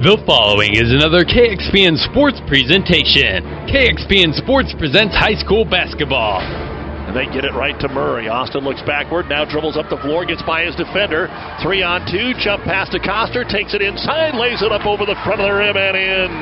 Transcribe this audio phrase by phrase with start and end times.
[0.00, 3.44] The following is another KXPN Sports presentation.
[3.68, 6.40] KXPN Sports presents high school basketball.
[6.40, 8.24] And they get it right to Murray.
[8.24, 11.28] Austin looks backward, now dribbles up the floor, gets by his defender.
[11.60, 15.20] Three on two, jump pass to Coster, takes it inside, lays it up over the
[15.20, 16.32] front of the rim and in.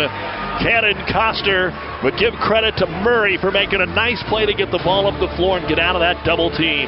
[0.63, 1.75] Cannon Coster
[2.07, 5.19] would give credit to Murray for making a nice play to get the ball up
[5.19, 6.87] the floor and get out of that double team.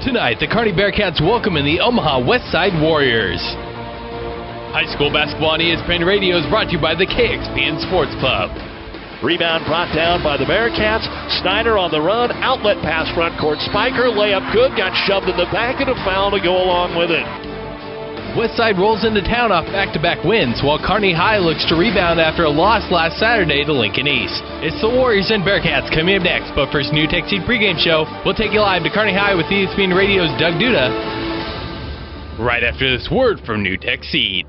[0.00, 3.44] Tonight, the Kearney Bearcats welcome in the Omaha Westside Warriors.
[4.72, 8.48] High school basketball on ESPN Radio is brought to you by the KXPN Sports Club.
[9.20, 11.04] Rebound brought down by the Bearcats.
[11.44, 12.32] Snyder on the run.
[12.40, 13.60] Outlet pass front court.
[13.68, 14.72] Spiker layup good.
[14.72, 17.20] Got shoved in the back and a foul to go along with it.
[18.32, 22.50] Westside rolls into town off back-to-back wins, while Kearney High looks to rebound after a
[22.50, 24.40] loss last Saturday to Lincoln East.
[24.64, 28.08] It's the Warriors and Bearcats coming up next, but first, NuTech Seed pregame show.
[28.24, 32.40] We'll take you live to Kearney High with ESPN Radio's Doug Duda.
[32.40, 34.48] Right after this word from NuTech Seed.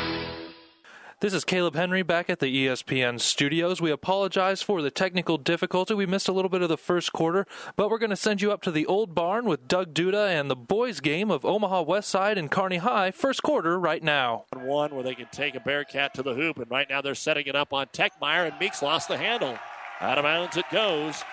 [1.21, 3.79] This is Caleb Henry back at the ESPN studios.
[3.79, 5.93] We apologize for the technical difficulty.
[5.93, 8.51] We missed a little bit of the first quarter, but we're going to send you
[8.51, 12.09] up to the old barn with Doug Duda and the boys' game of Omaha West
[12.09, 14.45] Side and Kearney High, first quarter right now.
[14.55, 17.45] One where they can take a Bearcat to the hoop, and right now they're setting
[17.45, 19.59] it up on Techmeyer, and Meeks lost the handle.
[19.99, 21.23] Out of bounds it goes.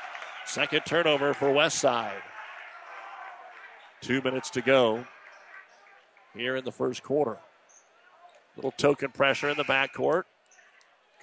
[0.44, 2.20] Second turnover for West Side.
[4.02, 5.06] Two minutes to go
[6.34, 7.38] here in the first quarter.
[8.58, 10.24] Little token pressure in the backcourt.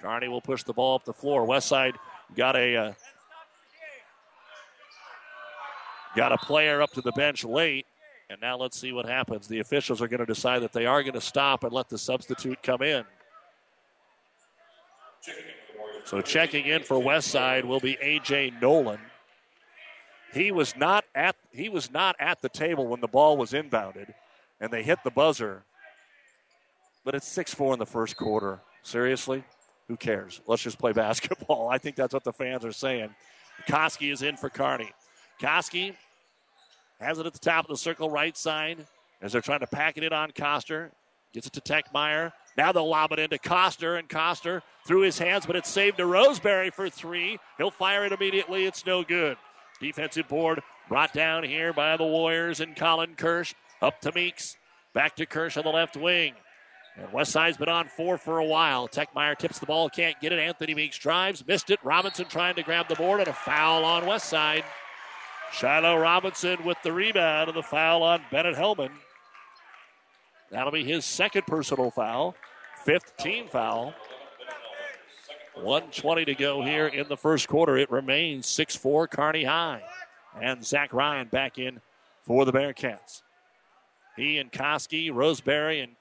[0.00, 1.46] Kearney will push the ball up the floor.
[1.46, 1.92] Westside
[2.34, 2.92] got a uh,
[6.16, 7.84] got a player up to the bench late,
[8.30, 9.48] and now let's see what happens.
[9.48, 11.98] The officials are going to decide that they are going to stop and let the
[11.98, 13.04] substitute come in.
[16.06, 19.00] So checking in for Westside will be AJ Nolan.
[20.32, 24.14] He was not at he was not at the table when the ball was inbounded,
[24.58, 25.64] and they hit the buzzer
[27.06, 28.60] but it's 6 4 in the first quarter.
[28.82, 29.44] Seriously?
[29.88, 30.40] Who cares?
[30.46, 31.68] Let's just play basketball.
[31.70, 33.14] I think that's what the fans are saying.
[33.66, 34.90] Koski is in for Kearney.
[35.40, 35.94] Koski
[37.00, 38.84] has it at the top of the circle, right side,
[39.22, 40.90] as they're trying to pack it in on Coster.
[41.32, 42.32] Gets it to Techmeyer.
[42.56, 46.06] Now they'll lob it into Coster, and Coster through his hands, but it's saved to
[46.06, 47.38] Roseberry for three.
[47.56, 48.64] He'll fire it immediately.
[48.64, 49.36] It's no good.
[49.80, 53.54] Defensive board brought down here by the Warriors and Colin Kirsch.
[53.80, 54.56] Up to Meeks.
[54.92, 56.34] Back to Kirsch on the left wing.
[56.96, 58.88] And Westside's been on four for a while.
[58.88, 60.38] Techmeyer tips the ball, can't get it.
[60.38, 61.78] Anthony Meeks drives, missed it.
[61.84, 64.64] Robinson trying to grab the board, and a foul on Westside.
[65.52, 68.90] Shiloh Robinson with the rebound, and the foul on Bennett Hellman.
[70.50, 72.34] That'll be his second personal foul,
[72.84, 73.94] fifth team foul.
[75.54, 77.76] 120 to go here in the first quarter.
[77.76, 79.82] It remains 6 4 Kearney High.
[80.40, 81.80] And Zach Ryan back in
[82.22, 83.22] for the Bearcats.
[84.16, 85.92] He and Koski, Roseberry, and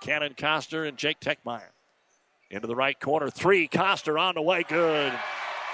[0.00, 1.70] Cannon Coster and Jake Techmeyer.
[2.50, 3.30] Into the right corner.
[3.30, 3.68] Three.
[3.68, 4.62] Coster on the way.
[4.62, 5.12] Good.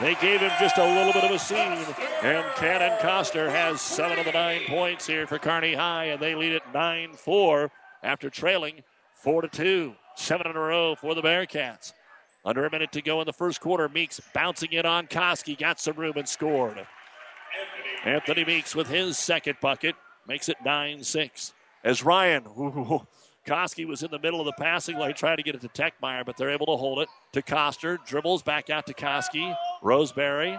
[0.00, 1.78] They gave him just a little bit of a scene.
[2.22, 6.34] And Cannon Coster has seven of the nine points here for Kearney High, and they
[6.34, 7.70] lead it 9 4
[8.02, 9.94] after trailing 4 to 2.
[10.16, 11.92] Seven in a row for the Bearcats.
[12.44, 13.88] Under a minute to go in the first quarter.
[13.88, 15.56] Meeks bouncing it on Koski.
[15.56, 16.86] Got some room and scored.
[18.04, 19.94] Anthony Meeks with his second bucket
[20.26, 21.52] makes it 9 6.
[21.84, 22.44] As Ryan,
[23.46, 26.24] Koski was in the middle of the passing lane trying to get it to Techmeyer,
[26.24, 27.98] but they're able to hold it to Coster.
[28.06, 29.54] Dribbles back out to Koski.
[29.82, 30.58] Roseberry.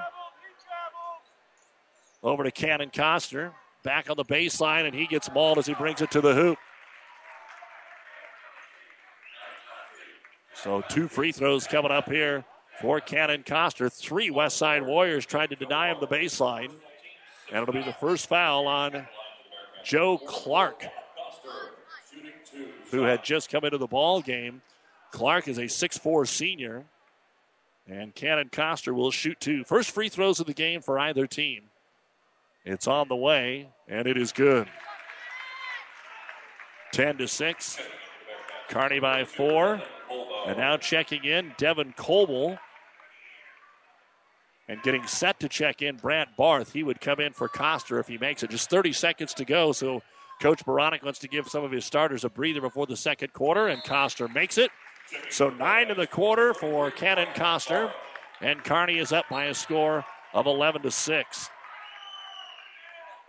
[2.22, 3.54] Over to Cannon Coster.
[3.84, 6.58] Back on the baseline, and he gets mauled as he brings it to the hoop.
[10.54, 12.44] So two free throws coming up here
[12.82, 13.90] for Cannon Coster.
[13.90, 16.72] Three West Side Warriors tried to deny him the baseline.
[17.52, 19.08] And it'll be the first foul on
[19.84, 20.86] Joe Clark
[22.96, 24.62] who had just come into the ball game.
[25.12, 26.86] Clark is a 6'4 senior.
[27.88, 29.64] And Cannon Coster will shoot two.
[29.64, 31.64] First free throws of the game for either team.
[32.64, 34.68] It's on the way, and it is good.
[36.94, 37.78] 10 to 6.
[38.70, 39.82] Kearney by four.
[40.48, 42.58] And now checking in, Devin Coble.
[44.68, 46.74] And getting set to check in, Brant Barth.
[46.74, 48.50] He would come in for Coster if he makes it.
[48.50, 50.02] Just 30 seconds to go, so
[50.42, 53.68] Coach Baronic wants to give some of his starters a breather before the second quarter,
[53.68, 54.70] and Coster makes it.
[55.30, 57.92] So nine in the quarter for Cannon Coster,
[58.42, 60.04] and Kearney is up by a score
[60.34, 61.50] of 11 to six.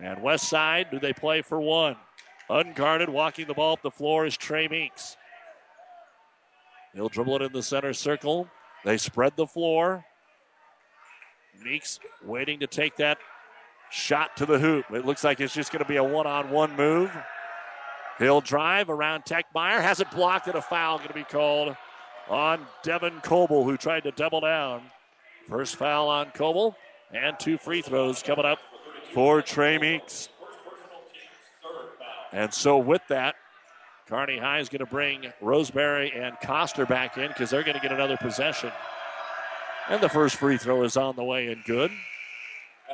[0.01, 1.97] And West Side, do they play for one?
[2.51, 5.17] Unguarded, walking the ball up the floor is Trey Meeks.
[6.95, 8.49] He'll dribble it in the center circle.
[8.85, 10.05] They spread the floor.
[11.63, 13.19] Meeks waiting to take that
[13.91, 14.87] shot to the hoop.
[14.91, 17.17] It looks like it's just going to be a one on one move.
[18.19, 19.81] He'll drive around Techmeyer.
[19.81, 21.77] Has it blocked, and a foul going to be called
[22.29, 24.83] on Devin Coble, who tried to double down.
[25.49, 26.77] First foul on Coble,
[27.13, 28.59] and two free throws coming up
[29.13, 30.29] for Trey Meeks.
[32.33, 33.37] And so, with that,
[34.09, 37.83] Kearney High is going to bring Roseberry and Coster back in because they're going to
[37.83, 38.73] get another possession.
[39.89, 41.93] And the first free throw is on the way and good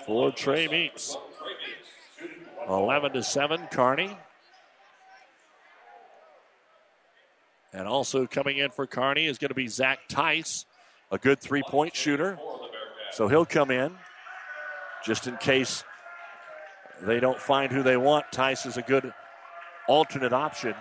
[0.07, 1.17] for Trey Meeks.
[2.69, 4.17] 11 to 7, Kearney.
[7.73, 10.67] And also coming in for Kearney is going to be Zach Tice,
[11.11, 12.39] a good three point shooter.
[13.13, 13.93] So he'll come in
[15.05, 15.85] just in case
[17.01, 18.27] they don't find who they want.
[18.31, 19.13] Tice is a good
[19.89, 20.75] alternate option.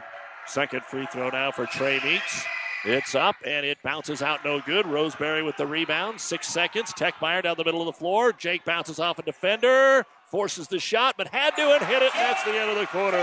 [0.46, 2.46] Second free throw now for Trey Meeks.
[2.84, 4.88] It's up and it bounces out no good.
[4.88, 6.20] Roseberry with the rebound.
[6.20, 6.94] Six seconds.
[6.94, 8.34] Tech Techmeyer down the middle of the floor.
[8.34, 10.06] Jake bounces off a defender.
[10.28, 12.16] Forces the shot, but had to and hit it.
[12.16, 13.18] And that's the end of the quarter.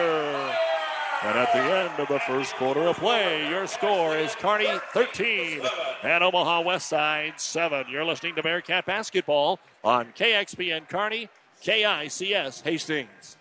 [1.25, 5.63] And at the end of the first quarter of play, your score is Kearney 13
[6.05, 7.87] and Omaha West Side 7.
[7.91, 11.29] You're listening to Bearcat Basketball on KXPN Kearney,
[11.61, 13.38] KICS Hastings.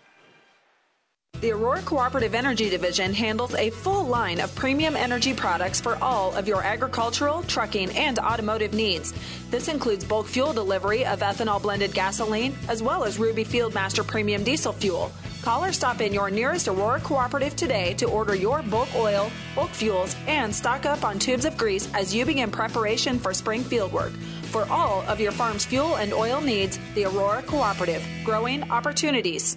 [1.40, 6.34] The Aurora Cooperative Energy Division handles a full line of premium energy products for all
[6.34, 9.14] of your agricultural, trucking, and automotive needs.
[9.48, 14.42] This includes bulk fuel delivery of ethanol blended gasoline, as well as Ruby Fieldmaster Premium
[14.42, 15.12] Diesel Fuel.
[15.42, 19.70] Call or stop in your nearest Aurora Cooperative today to order your bulk oil, bulk
[19.70, 23.92] fuels, and stock up on tubes of grease as you begin preparation for spring field
[23.92, 24.10] work.
[24.50, 29.56] For all of your farm's fuel and oil needs, the Aurora Cooperative, growing opportunities.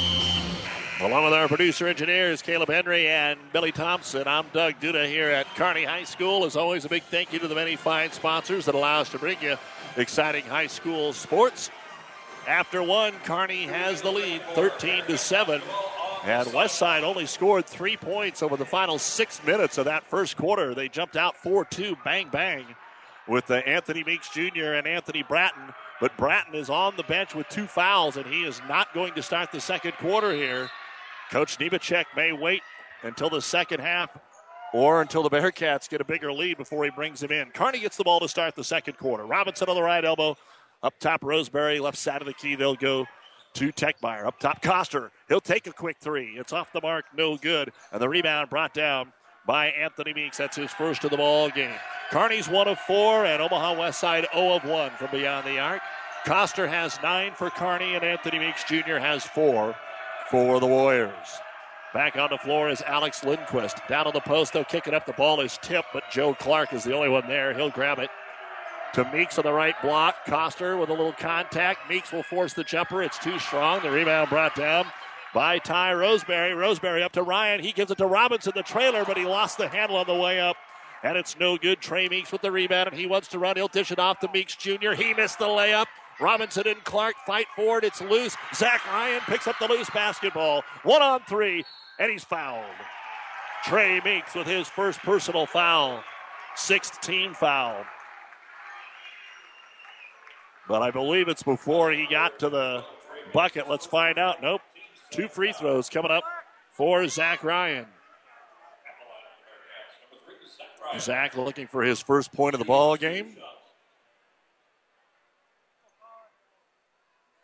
[1.01, 5.47] Along with our producer engineers, Caleb Henry and Billy Thompson, I'm Doug Duda here at
[5.55, 6.45] Kearney High School.
[6.45, 9.17] As always, a big thank you to the many fine sponsors that allow us to
[9.17, 9.57] bring you
[9.97, 11.71] exciting high school sports.
[12.47, 15.59] After one, Kearney has the lead, 13 to 7.
[16.23, 20.75] And Westside only scored three points over the final six minutes of that first quarter.
[20.75, 22.63] They jumped out 4 2, bang, bang,
[23.27, 24.73] with uh, Anthony Meeks Jr.
[24.73, 25.73] and Anthony Bratton.
[25.99, 29.23] But Bratton is on the bench with two fouls, and he is not going to
[29.23, 30.69] start the second quarter here.
[31.31, 32.61] Coach Nemechek may wait
[33.03, 34.09] until the second half
[34.73, 37.49] or until the Bearcats get a bigger lead before he brings him in.
[37.51, 39.25] Kearney gets the ball to start the second quarter.
[39.25, 40.35] Robinson on the right elbow.
[40.83, 42.55] Up top, Roseberry, left side of the key.
[42.55, 43.05] They'll go
[43.53, 44.25] to Techmeyer.
[44.25, 45.11] Up top, Coster.
[45.29, 46.33] He'll take a quick three.
[46.37, 47.71] It's off the mark, no good.
[47.93, 49.13] And the rebound brought down
[49.45, 50.37] by Anthony Meeks.
[50.37, 51.75] That's his first of the ball game.
[52.09, 55.81] Kearney's one of four, and Omaha West Side 0 of 1 from beyond the arc.
[56.25, 58.97] Coster has nine for Kearney, and Anthony Meeks Jr.
[58.97, 59.75] has four
[60.31, 61.11] for the Warriors.
[61.93, 63.79] Back on the floor is Alex Lindquist.
[63.89, 65.05] Down on the post, they'll kick it up.
[65.05, 67.53] The ball is tipped, but Joe Clark is the only one there.
[67.53, 68.09] He'll grab it.
[68.93, 70.25] To Meeks on the right block.
[70.25, 71.89] Coster with a little contact.
[71.89, 73.03] Meeks will force the jumper.
[73.03, 73.81] It's too strong.
[73.83, 74.85] The rebound brought down
[75.33, 76.53] by Ty Roseberry.
[76.53, 77.61] Roseberry up to Ryan.
[77.61, 80.39] He gives it to Robinson, the trailer, but he lost the handle on the way
[80.39, 80.55] up.
[81.03, 81.81] And it's no good.
[81.81, 83.57] Trey Meeks with the rebound, and he wants to run.
[83.57, 84.91] He'll dish it off to Meeks Jr.
[84.91, 85.87] He missed the layup.
[86.21, 87.83] Robinson and Clark fight for it.
[87.83, 88.37] It's loose.
[88.53, 90.63] Zach Ryan picks up the loose basketball.
[90.83, 91.65] One on three,
[91.99, 92.63] and he's fouled.
[93.63, 96.03] Trey Meeks with his first personal foul.
[96.55, 97.85] Sixth team foul.
[100.67, 102.85] But I believe it's before he got to the
[103.33, 103.69] bucket.
[103.69, 104.41] Let's find out.
[104.41, 104.61] Nope.
[105.11, 106.23] Two free throws coming up
[106.71, 107.85] for Zach Ryan.
[110.99, 113.35] Zach looking for his first point of the ball game.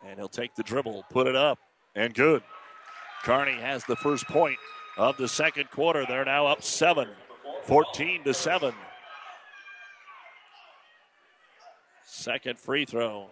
[0.07, 1.59] And he'll take the dribble, put it up,
[1.95, 2.41] and good.
[3.23, 4.57] Kearney has the first point
[4.97, 6.05] of the second quarter.
[6.07, 7.09] They're now up seven,
[7.63, 8.73] 14 to 7.
[12.05, 13.27] Second free throw.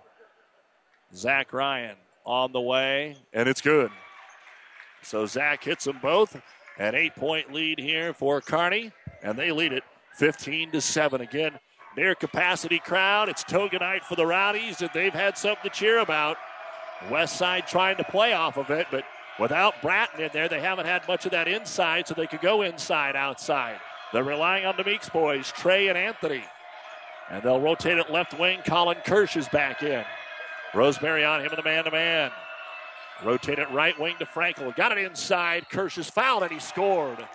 [1.14, 3.90] Zach Ryan on the way, and it's good.
[5.02, 6.40] So Zach hits them both,
[6.78, 8.92] An eight point lead here for Kearney,
[9.24, 9.84] and they lead it
[10.18, 11.22] 15 to 7.
[11.22, 11.58] Again,
[11.96, 13.30] near capacity crowd.
[13.30, 16.38] It's Toga night for the Rowdies, and they've had something to cheer about.
[17.10, 19.04] West Side trying to play off of it, but
[19.40, 22.62] without Bratton in there, they haven't had much of that inside, so they could go
[22.62, 23.80] inside, outside.
[24.14, 26.44] They're relying on the Meeks boys, Trey and Anthony.
[27.30, 28.60] And they'll rotate it left wing.
[28.66, 30.04] Colin Kirsch is back in.
[30.74, 32.32] Roseberry on him in the man to man.
[33.24, 34.76] Rotate it right wing to Frankel.
[34.76, 35.70] Got it inside.
[35.70, 37.26] Kirsch is fouled and he scored.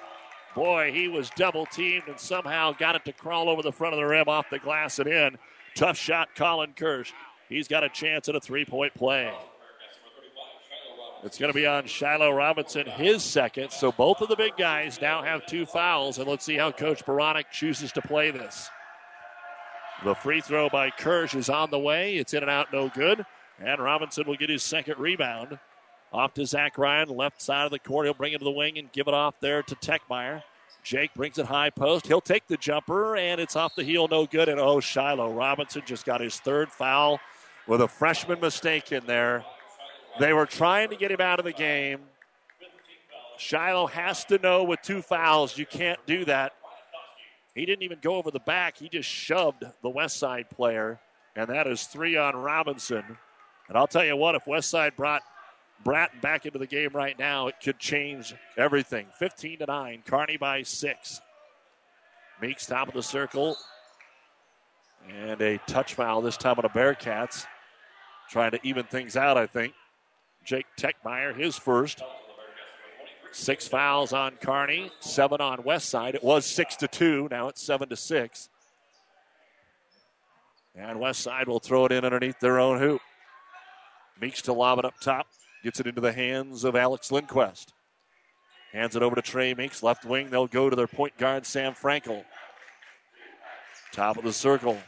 [0.55, 4.01] Boy, he was double teamed and somehow got it to crawl over the front of
[4.01, 5.39] the rim off the glass and in.
[5.75, 7.13] Tough shot, Colin Kirsch.
[7.51, 9.31] He's got a chance at a three point play.
[11.23, 13.73] It's going to be on Shiloh Robinson, his second.
[13.73, 17.05] So both of the big guys now have two fouls, and let's see how Coach
[17.05, 18.71] Beranek chooses to play this.
[20.03, 22.17] The free throw by Kirsch is on the way.
[22.17, 23.27] It's in and out, no good.
[23.63, 25.59] And Robinson will get his second rebound.
[26.13, 28.07] Off to Zach Ryan, left side of the court.
[28.07, 30.43] He'll bring it to the wing and give it off there to Techmeyer.
[30.83, 32.07] Jake brings it high post.
[32.07, 34.49] He'll take the jumper, and it's off the heel, no good.
[34.49, 37.21] And oh, Shiloh Robinson just got his third foul
[37.71, 39.45] with a freshman mistake in there.
[40.19, 42.01] They were trying to get him out of the game.
[43.39, 46.53] Shiloh has to know with two fouls, you can't do that.
[47.55, 48.77] He didn't even go over the back.
[48.77, 50.99] He just shoved the West Side player,
[51.37, 53.05] and that is three on Robinson.
[53.69, 55.23] And I'll tell you what, if West Side brought
[55.85, 59.07] Bratton back into the game right now, it could change everything.
[59.17, 61.21] 15 to 9, Kearney by six.
[62.43, 63.57] Meeks top of the circle.
[65.09, 67.47] And a touch foul this time on the Bearcats.
[68.31, 69.75] Trying to even things out, I think.
[70.45, 72.03] Jake Techmeyer, his first.
[73.33, 76.15] Six fouls on Kearney, seven on West Side.
[76.15, 77.29] It was six to two.
[77.31, 78.49] Now it's seven to six.
[80.75, 83.01] And West Side will throw it in underneath their own hoop.
[84.21, 85.27] Meeks to lob it up top.
[85.63, 87.73] Gets it into the hands of Alex Lindquist.
[88.73, 89.83] Hands it over to Trey Meeks.
[89.83, 90.31] Left wing.
[90.31, 92.25] They'll go to their point guard, Sam Frankel.
[93.93, 94.79] Top of the circle.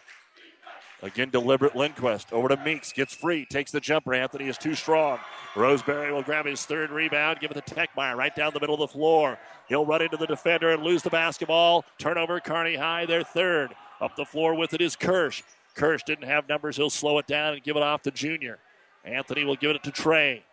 [1.02, 2.32] Again, deliberate Lindquist.
[2.32, 2.92] Over to Meeks.
[2.92, 3.44] Gets free.
[3.44, 4.14] Takes the jumper.
[4.14, 5.18] Anthony is too strong.
[5.56, 7.40] Roseberry will grab his third rebound.
[7.40, 9.36] Give it to Techmeyer right down the middle of the floor.
[9.68, 11.84] He'll run into the defender and lose the basketball.
[11.98, 12.38] Turnover.
[12.38, 13.74] Kearney High, their third.
[14.00, 15.42] Up the floor with it is Kirsch.
[15.74, 16.76] Kirsch didn't have numbers.
[16.76, 18.58] He'll slow it down and give it off to Junior.
[19.04, 20.44] Anthony will give it to Trey.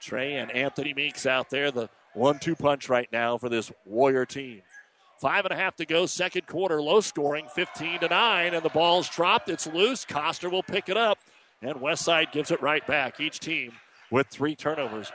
[0.00, 4.26] Trey and Anthony Meeks out there, the one two punch right now for this Warrior
[4.26, 4.62] team.
[5.18, 8.68] Five and a half to go, second quarter, low scoring, 15 to 9, and the
[8.68, 9.48] ball's dropped.
[9.48, 10.04] It's loose.
[10.04, 11.18] Coster will pick it up,
[11.60, 13.18] and Westside gives it right back.
[13.18, 13.72] Each team
[14.12, 15.10] with three turnovers.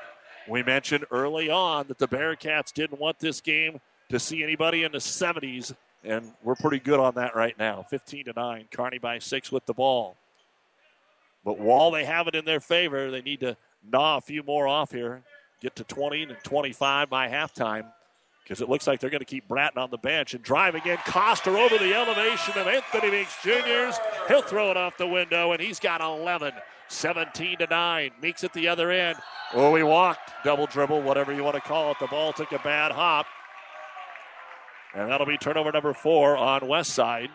[0.50, 3.79] We mentioned early on that the Bearcats didn't want this game
[4.10, 7.86] to see anybody in the 70s, and we're pretty good on that right now.
[7.89, 10.17] 15 to 9, Kearney by six with the ball.
[11.45, 13.55] But while they have it in their favor, they need to
[13.89, 15.24] gnaw a few more off here,
[15.62, 17.86] get to 20 and 25 by halftime
[18.43, 20.97] because it looks like they're going to keep Bratton on the bench and drive again.
[21.05, 23.97] Coster over the elevation of Anthony Meeks Jr.'s.
[24.27, 26.53] He'll throw it off the window, and he's got 11.
[26.89, 28.12] 17 to 9.
[28.21, 29.17] Meeks at the other end.
[29.53, 30.31] Oh, he walked.
[30.43, 32.00] Double dribble, whatever you want to call it.
[32.00, 33.25] The ball took a bad hop.
[34.93, 37.29] And that'll be turnover number four on West Side.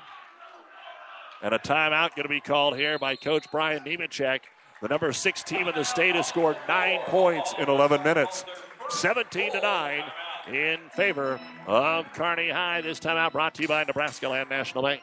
[1.42, 4.40] And a timeout going to be called here by Coach Brian Nemechek.
[4.80, 8.44] The number six team in the state has scored nine points in 11 minutes.
[8.88, 10.04] 17 to 9
[10.52, 12.80] in favor of Kearney High.
[12.80, 15.02] This time out brought to you by Nebraska Land National Bank.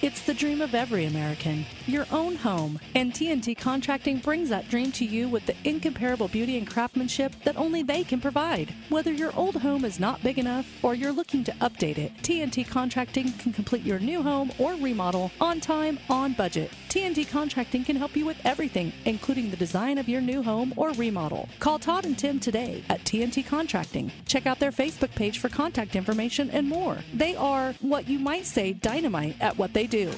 [0.00, 2.80] It's the dream of every American, your own home.
[2.96, 7.56] And TNT Contracting brings that dream to you with the incomparable beauty and craftsmanship that
[7.56, 8.74] only they can provide.
[8.88, 12.66] Whether your old home is not big enough or you're looking to update it, TNT
[12.66, 16.72] Contracting can complete your new home or remodel on time, on budget.
[16.88, 20.90] TNT Contracting can help you with everything, including the design of your new home or
[20.92, 21.48] remodel.
[21.60, 24.10] Call Todd and Tim today at TNT Contracting.
[24.26, 26.98] Check out their Facebook page for contact information and more.
[27.14, 30.10] They are what you might say dynamite at what they do.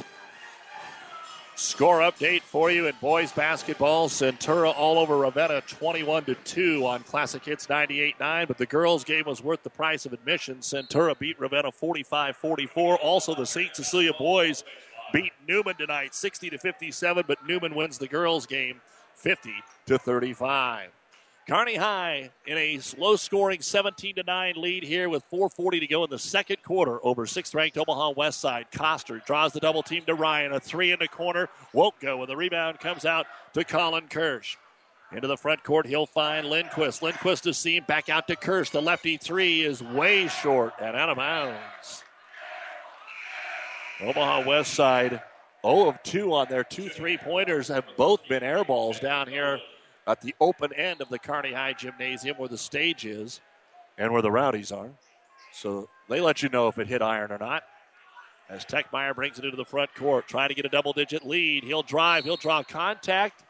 [1.56, 4.08] Score update for you in boys basketball.
[4.08, 9.24] Centura all over Ravenna 21 to 2 on Classic Hits 98-9, but the girls game
[9.24, 10.56] was worth the price of admission.
[10.58, 12.98] Centura beat Ravenna 45-44.
[13.00, 13.74] Also the St.
[13.76, 14.64] Cecilia boys
[15.12, 18.80] beat Neumann tonight 60 to 57, but Neumann wins the girls game
[19.14, 19.52] 50
[19.86, 20.90] to 35.
[21.46, 26.02] Kearney High in a low scoring 17 to 9 lead here with 440 to go
[26.04, 28.66] in the second quarter over sixth ranked Omaha West Side.
[28.72, 30.52] Coster draws the double team to Ryan.
[30.52, 34.56] A three in the corner won't go, and the rebound comes out to Colin Kirsch.
[35.12, 37.02] Into the front court, he'll find Lindquist.
[37.02, 38.70] Lindquist to seam, back out to Kirsch.
[38.70, 42.04] The lefty three is way short and out of bounds.
[44.00, 45.20] Omaha West Side
[45.62, 49.60] 0 of 2 on their two three pointers have both been air balls down here
[50.06, 53.40] at the open end of the Kearney High Gymnasium where the stage is
[53.98, 54.90] and where the Rowdies are.
[55.52, 57.62] So they let you know if it hit iron or not.
[58.50, 61.64] As Techmeyer brings it into the front court, trying to get a double digit lead.
[61.64, 63.42] He'll drive, he'll draw contact,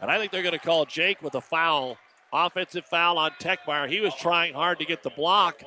[0.00, 1.96] and I think they're going to call Jake with a foul.
[2.34, 3.88] Offensive foul on Techmeyer.
[3.88, 5.62] He was trying hard to get the block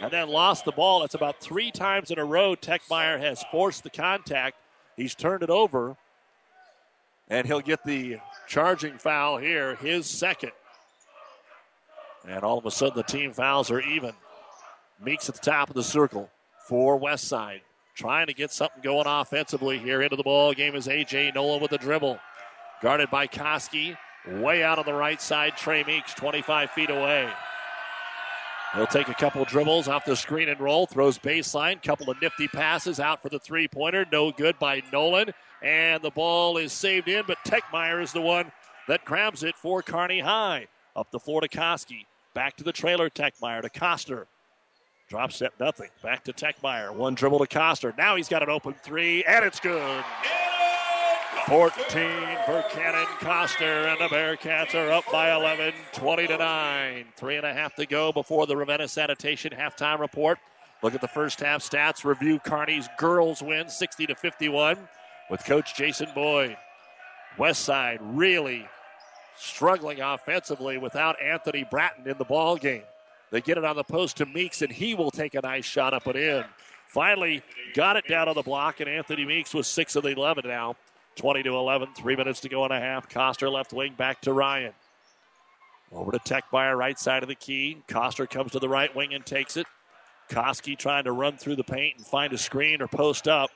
[0.00, 1.02] and then lost the ball.
[1.02, 4.56] It's about three times in a row Techmeyer has forced the contact.
[4.96, 5.96] He's turned it over,
[7.28, 10.52] and he'll get the charging foul here, his second.
[12.26, 14.12] And all of a sudden, the team fouls are even.
[15.02, 16.30] Meeks at the top of the circle
[16.68, 17.60] for West Side.
[17.94, 21.32] Trying to get something going offensively here into the ball game is A.J.
[21.34, 22.18] Nolan with the dribble.
[22.82, 23.96] Guarded by Koski.
[24.26, 27.30] Way out on the right side, Trey Meeks, 25 feet away.
[28.74, 32.48] He'll take a couple dribbles off the screen and roll, throws baseline, couple of nifty
[32.48, 34.06] passes out for the three pointer.
[34.10, 35.32] No good by Nolan.
[35.64, 38.52] And the ball is saved in, but Techmeyer is the one
[38.86, 40.66] that grabs it for Kearney High.
[40.94, 42.04] Up the floor to Koski.
[42.34, 44.26] Back to the trailer, Techmeyer to Coster.
[45.08, 45.88] Drop step, nothing.
[46.02, 46.94] Back to Techmeyer.
[46.94, 47.94] One dribble to Coster.
[47.96, 50.04] Now he's got an open three, and it's good.
[51.46, 51.78] 14
[52.46, 57.04] for Cannon Coster, and the Bearcats are up by 11, 20 to 9.
[57.16, 60.38] Three and a half to go before the Ravenna Sanitation halftime report.
[60.82, 62.04] Look at the first half stats.
[62.04, 64.78] Review Kearney's girls win 60 to 51
[65.30, 66.56] with Coach Jason Boyd.
[67.38, 68.68] West Side really
[69.36, 72.84] struggling offensively without Anthony Bratton in the ball game.
[73.30, 75.92] They get it on the post to Meeks, and he will take a nice shot
[75.92, 76.44] up and in.
[76.86, 77.42] Finally,
[77.74, 80.76] got it down on the block, and Anthony Meeks was 6 of the 11 now.
[81.16, 83.08] 20 to 11, three minutes to go and a half.
[83.08, 84.72] Coster left wing back to Ryan.
[85.92, 87.82] Over to Tech Techmeyer, right side of the key.
[87.86, 89.66] Coster comes to the right wing and takes it.
[90.28, 93.50] Koski trying to run through the paint and find a screen or post up.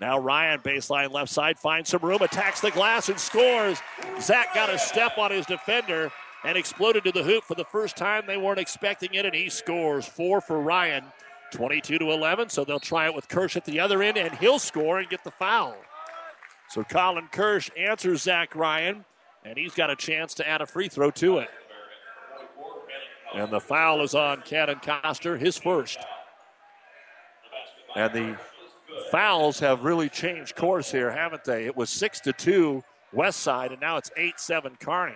[0.00, 3.78] Now Ryan, baseline left side, finds some room, attacks the glass and scores.
[4.20, 6.10] Zach got a step on his defender
[6.44, 8.24] and exploded to the hoop for the first time.
[8.26, 10.06] They weren't expecting it, and he scores.
[10.06, 11.04] Four for Ryan,
[11.52, 12.50] 22 to 11.
[12.50, 15.24] So they'll try it with Kirsch at the other end, and he'll score and get
[15.24, 15.76] the foul.
[16.68, 19.04] So Colin Kirsch answers Zach Ryan,
[19.44, 21.48] and he's got a chance to add a free throw to it.
[23.34, 25.98] And the foul is on Cannon Coster, his first.
[27.96, 28.36] And the
[29.10, 31.64] fouls have really changed course here, haven't they?
[31.66, 35.14] It was six to two West Side, and now it's eight seven Kearney.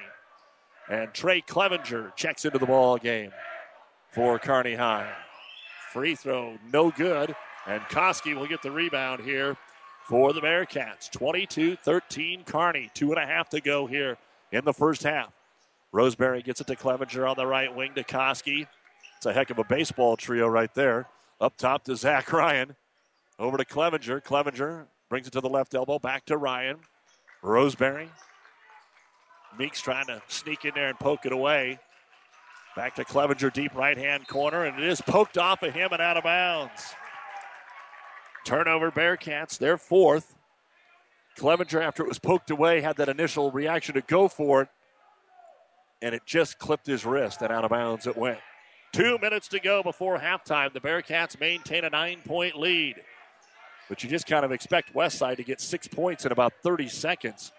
[0.88, 3.30] And Trey Clevenger checks into the ball game
[4.10, 5.12] for Kearney High.
[5.92, 7.34] Free throw, no good.
[7.66, 9.56] And Koski will get the rebound here
[10.06, 11.10] for the Bearcats.
[11.10, 12.90] 22 13 Kearney.
[12.94, 14.16] Two and a half to go here
[14.52, 15.32] in the first half.
[15.92, 18.66] Roseberry gets it to Clevenger on the right wing to Koski.
[19.16, 21.06] It's a heck of a baseball trio right there.
[21.40, 22.74] Up top to Zach Ryan.
[23.38, 24.20] Over to Clevenger.
[24.20, 25.98] Clevenger brings it to the left elbow.
[25.98, 26.78] Back to Ryan.
[27.42, 28.10] Roseberry.
[29.58, 31.78] Meeks trying to sneak in there and poke it away.
[32.76, 36.02] Back to Clevenger, deep right hand corner, and it is poked off of him and
[36.02, 36.94] out of bounds.
[38.44, 40.34] Turnover Bearcats, their fourth.
[41.36, 44.68] Clevenger, after it was poked away, had that initial reaction to go for it,
[46.02, 48.38] and it just clipped his wrist and out of bounds it went.
[48.92, 50.72] Two minutes to go before halftime.
[50.72, 52.96] The Bearcats maintain a nine point lead.
[53.88, 57.52] But you just kind of expect Westside to get six points in about 30 seconds.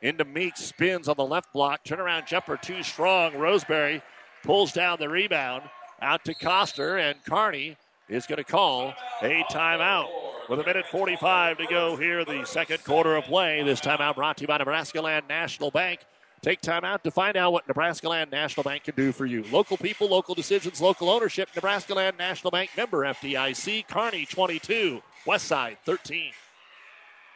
[0.00, 1.84] Into Meeks, spins on the left block.
[1.84, 3.36] Turnaround jumper too strong.
[3.36, 4.02] Roseberry
[4.42, 5.62] pulls down the rebound.
[6.00, 7.76] Out to Coster, and Kearney
[8.08, 8.92] is going to call
[9.22, 10.08] a timeout.
[10.48, 13.62] With a minute 45 to go here, the second quarter of play.
[13.62, 16.00] This timeout brought to you by Nebraska Land National Bank.
[16.42, 19.44] Take time out to find out what Nebraska Land National Bank can do for you.
[19.52, 21.48] Local people, local decisions, local ownership.
[21.54, 23.86] Nebraska Land National Bank member FDIC.
[23.86, 26.32] Kearney 22, Westside 13.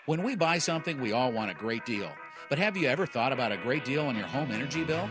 [0.06, 2.10] When we buy something, we all want a great deal.
[2.48, 5.08] But have you ever thought about a great deal on your home energy bill?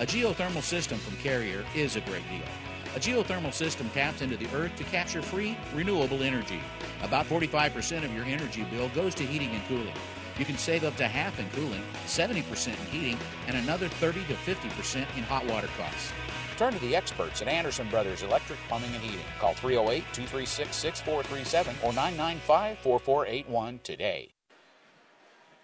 [0.00, 2.48] A geothermal system from Carrier is a great deal.
[2.96, 6.60] A geothermal system taps into the earth to capture free, renewable energy.
[7.02, 9.94] About 45% of your energy bill goes to heating and cooling.
[10.38, 14.34] You can save up to half in cooling, 70% in heating, and another 30 to
[14.34, 16.10] 50% in hot water costs.
[16.56, 19.24] Turn to the experts at Anderson Brothers Electric Plumbing and Heating.
[19.40, 24.30] Call 308 236 6437 or 995 4481 today.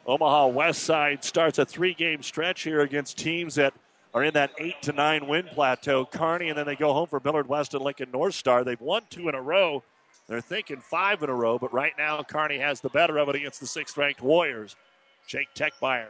[0.06, 3.72] Omaha West Side starts a three game stretch here against teams that
[4.12, 6.04] are in that eight to nine win plateau.
[6.04, 8.64] Kearney, and then they go home for Millard West and Lincoln North Star.
[8.64, 9.84] They've won two in a row.
[10.26, 13.36] They're thinking five in a row, but right now Kearney has the better of it
[13.36, 14.74] against the sixth ranked Warriors.
[15.28, 16.08] Jake Techmeyer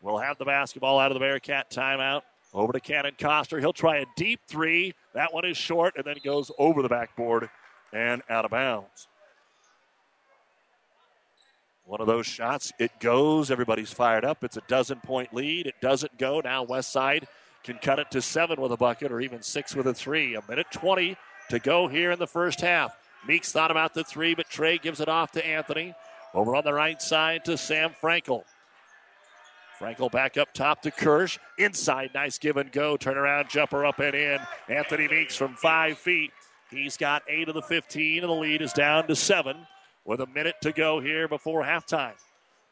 [0.00, 2.22] will have the basketball out of the Bearcat timeout.
[2.52, 3.60] Over to Cannon Coster.
[3.60, 4.94] He'll try a deep three.
[5.14, 7.48] That one is short and then goes over the backboard
[7.92, 9.08] and out of bounds.
[11.84, 13.50] One of those shots, it goes.
[13.50, 14.44] Everybody's fired up.
[14.44, 15.66] It's a dozen point lead.
[15.66, 16.40] It doesn't go.
[16.40, 17.26] Now West Side
[17.64, 20.34] can cut it to seven with a bucket or even six with a three.
[20.34, 21.16] A minute 20
[21.50, 22.96] to go here in the first half.
[23.26, 25.94] Meeks thought about the three, but Trey gives it off to Anthony.
[26.32, 28.44] Over on the right side to Sam Frankel.
[29.80, 31.38] Frankel back up top to Kirsch.
[31.58, 32.98] Inside, nice give and go.
[32.98, 34.38] Turnaround jumper up and in.
[34.68, 36.32] Anthony Meeks from five feet.
[36.70, 39.56] He's got eight of the 15, and the lead is down to seven
[40.04, 42.12] with a minute to go here before halftime.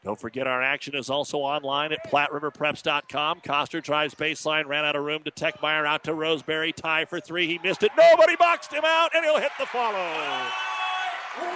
[0.03, 3.41] Don't forget our action is also online at PlatteRiverPreps.com.
[3.41, 6.71] Coster drives baseline, ran out of room to Techmeyer, out to Roseberry.
[6.71, 7.47] Tie for three.
[7.47, 7.91] He missed it.
[7.97, 9.97] Nobody boxed him out, and he'll hit the follow.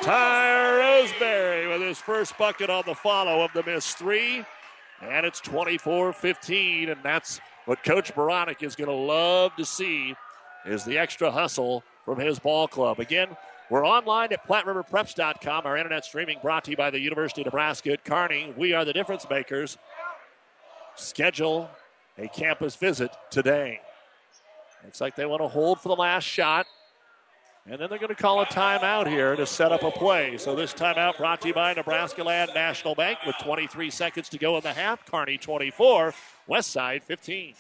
[0.01, 4.43] Ty Roseberry with his first bucket on the follow of the missed three.
[5.09, 10.15] And it's 24 15, and that's what Coach Baranek is going to love to see
[10.65, 12.99] is the extra hustle from his ball club.
[12.99, 13.35] Again,
[13.69, 15.65] we're online at PlatteRiverPreps.com.
[15.65, 18.53] Our internet streaming brought to you by the University of Nebraska at Kearney.
[18.57, 19.77] We are the difference makers.
[20.95, 21.69] Schedule
[22.17, 23.81] a campus visit today.
[24.83, 26.67] Looks like they want to hold for the last shot.
[27.65, 30.38] And then they're going to call a timeout here to set up a play.
[30.38, 34.38] So this timeout brought to you by Nebraska Land National Bank with 23 seconds to
[34.38, 35.06] go in the half.
[35.10, 36.13] Kearney 24,
[36.47, 37.56] West Side 15.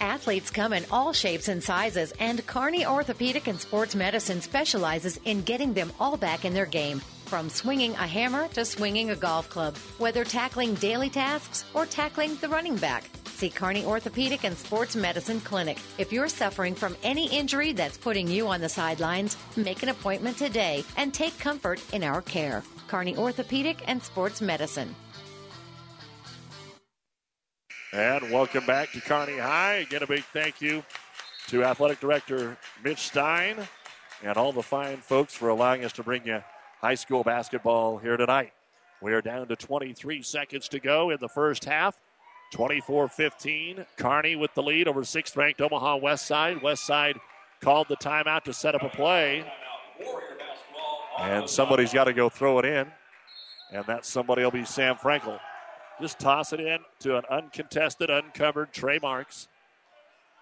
[0.00, 5.42] Athletes come in all shapes and sizes, and Kearney Orthopedic and Sports Medicine specializes in
[5.42, 7.02] getting them all back in their game.
[7.34, 12.36] From swinging a hammer to swinging a golf club, whether tackling daily tasks or tackling
[12.36, 13.10] the running back.
[13.24, 15.78] See Kearney Orthopedic and Sports Medicine Clinic.
[15.98, 20.38] If you're suffering from any injury that's putting you on the sidelines, make an appointment
[20.38, 22.62] today and take comfort in our care.
[22.86, 24.94] Kearney Orthopedic and Sports Medicine.
[27.92, 29.78] And welcome back to Kearney High.
[29.78, 30.84] Again, a big thank you
[31.48, 33.56] to Athletic Director Mitch Stein
[34.22, 36.40] and all the fine folks for allowing us to bring you
[36.84, 38.52] high school basketball here tonight.
[39.00, 41.98] We are down to 23 seconds to go in the first half.
[42.52, 43.86] 24 15.
[43.96, 46.60] Kearney with the lead over sixth ranked Omaha West Side.
[46.60, 47.16] West Side
[47.62, 49.50] called the timeout to set up a play.
[51.18, 52.86] And somebody's got to go throw it in.
[53.72, 55.40] And that somebody will be Sam Frankel.
[56.02, 59.48] Just toss it in to an uncontested, uncovered Trey Marks.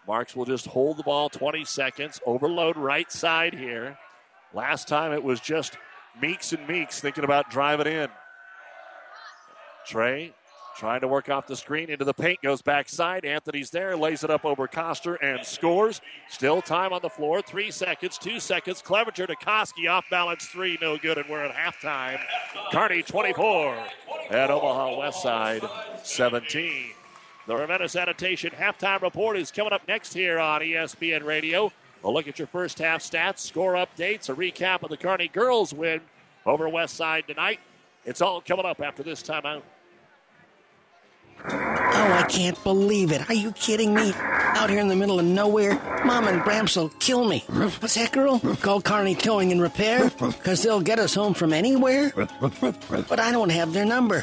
[0.09, 3.97] Marks will just hold the ball 20 seconds, overload right side here.
[4.53, 5.79] Last time it was just
[6.21, 8.09] Meeks and Meeks thinking about driving in.
[9.87, 10.35] Trey
[10.77, 13.25] trying to work off the screen into the paint, goes backside.
[13.25, 16.01] Anthony's there, lays it up over Coster and scores.
[16.29, 17.43] Still time on the floor.
[17.43, 18.83] Three seconds, two seconds.
[18.83, 22.21] Clevenger to Koski, off balance three, no good, and we're at halftime.
[22.73, 23.77] Kearney 24
[24.31, 25.63] at Omaha West Side
[26.03, 26.93] 17.
[27.47, 31.73] The Ravenna Sanitation halftime report is coming up next here on ESPN Radio.
[32.05, 35.73] A look at your first half stats, score updates, a recap of the Kearney girls
[35.73, 36.01] win
[36.45, 37.61] over West Side tonight.
[38.05, 39.63] It's all coming up after this timeout.
[41.45, 43.29] Oh, I can't believe it.
[43.29, 44.13] Are you kidding me?
[44.17, 47.45] Out here in the middle of nowhere, Mom and Bramps will kill me.
[47.49, 48.39] What's that, girl?
[48.61, 50.11] Call Kearney Towing and Repair?
[50.11, 52.13] Because they'll get us home from anywhere?
[52.15, 54.23] But I don't have their number.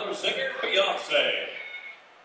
[0.00, 1.32] popular singer Beyonce.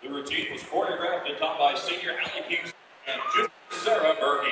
[0.01, 2.73] The routine was choreographed and taught by senior Allie Hughes
[3.07, 4.47] and Sarah Berge.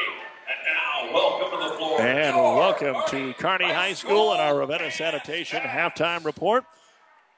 [0.50, 2.02] And now, welcome to the floor.
[2.02, 6.66] And welcome to Kearney High School and our Ravenna Sanitation halftime report.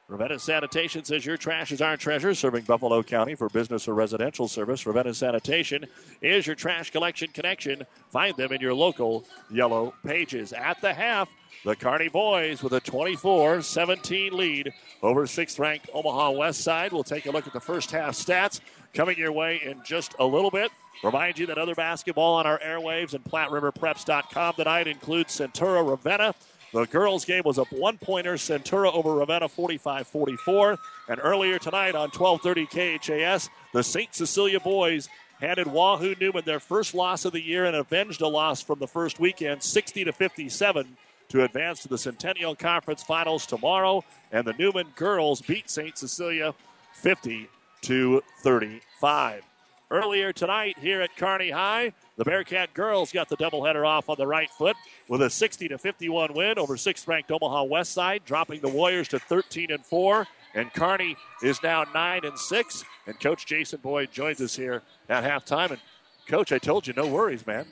[0.07, 4.47] Ravenna Sanitation says your trash is our treasure, serving Buffalo County for business or residential
[4.47, 4.85] service.
[4.85, 5.85] Ravenna Sanitation
[6.21, 7.83] is your trash collection connection.
[8.09, 10.53] Find them in your local yellow pages.
[10.53, 11.27] At the half,
[11.65, 16.93] the Kearney boys with a 24 17 lead over sixth ranked Omaha West Side.
[16.93, 18.59] We'll take a look at the first half stats
[18.93, 20.71] coming your way in just a little bit.
[21.03, 26.35] Remind you that other basketball on our airwaves and PlatteRiverPreps.com tonight includes Centura Ravenna.
[26.71, 30.77] The girls' game was a one-pointer, Centura over Ravenna 45-44.
[31.09, 34.13] And earlier tonight on 1230 KHAS, the St.
[34.13, 38.61] Cecilia boys handed Wahoo Neumann their first loss of the year and avenged a loss
[38.61, 40.95] from the first weekend, 60 to 57,
[41.29, 44.03] to advance to the Centennial Conference Finals tomorrow.
[44.31, 45.97] And the Neumann girls beat St.
[45.97, 46.53] Cecilia
[46.93, 47.49] 50
[47.81, 49.43] to 35.
[49.91, 54.25] Earlier tonight here at Kearney High, the Bearcat girls got the doubleheader off on the
[54.25, 54.75] right foot
[55.07, 59.19] with a 60 to 51 win over sixth-ranked Omaha West Side, dropping the Warriors to
[59.19, 60.25] 13 and 4.
[60.55, 62.85] And Kearney is now 9 and 6.
[63.05, 65.71] And Coach Jason Boyd joins us here at halftime.
[65.71, 65.79] And
[66.27, 67.65] Coach, I told you, no worries, man.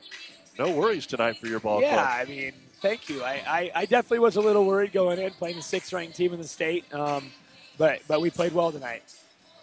[0.59, 2.07] No worries tonight for your ball yeah, club.
[2.11, 3.23] I mean, thank you.
[3.23, 6.39] I, I, I, definitely was a little worried going in playing the sixth-ranked team in
[6.39, 7.31] the state, um,
[7.77, 9.01] but but we played well tonight.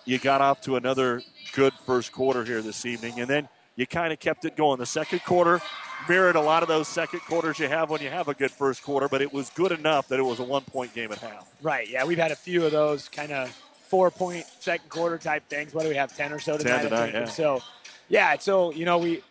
[0.07, 4.13] You got off to another good first quarter here this evening, and then you kind
[4.13, 4.79] of kept it going.
[4.79, 5.61] The second quarter
[6.09, 8.83] mirrored a lot of those second quarters you have when you have a good first
[8.83, 11.47] quarter, but it was good enough that it was a one-point game at half.
[11.61, 11.89] Right.
[11.89, 13.51] Yeah, we've had a few of those kind of
[13.89, 15.75] four-point second quarter type things.
[15.75, 16.17] What do we have?
[16.17, 16.79] Ten or so tonight.
[16.79, 17.25] Ten tonight yeah.
[17.27, 17.63] So.
[18.11, 19.23] Yeah, so you know we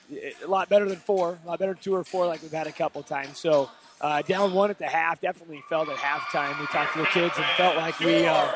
[0.42, 2.72] a lot better than four, a lot better two or four like we've had a
[2.72, 3.38] couple times.
[3.38, 6.58] So uh, down one at the half, definitely felt at halftime.
[6.60, 8.52] We talked to the kids and felt like we, uh,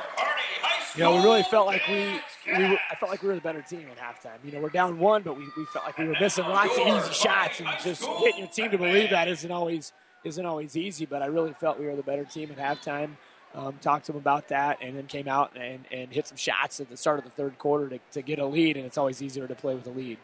[0.96, 2.22] you know, we really felt like we,
[2.58, 4.38] we were, I felt like we were the better team at halftime.
[4.46, 6.88] You know, we're down one, but we, we felt like we were missing lots of
[6.88, 9.92] easy shots, and just getting your team to believe that isn't always
[10.24, 11.06] isn't always easy.
[11.06, 13.18] But I really felt we were the better team at halftime.
[13.56, 16.80] Um, talked to them about that, and then came out and, and hit some shots
[16.80, 19.22] at the start of the third quarter to, to get a lead, and it's always
[19.22, 20.18] easier to play with a lead.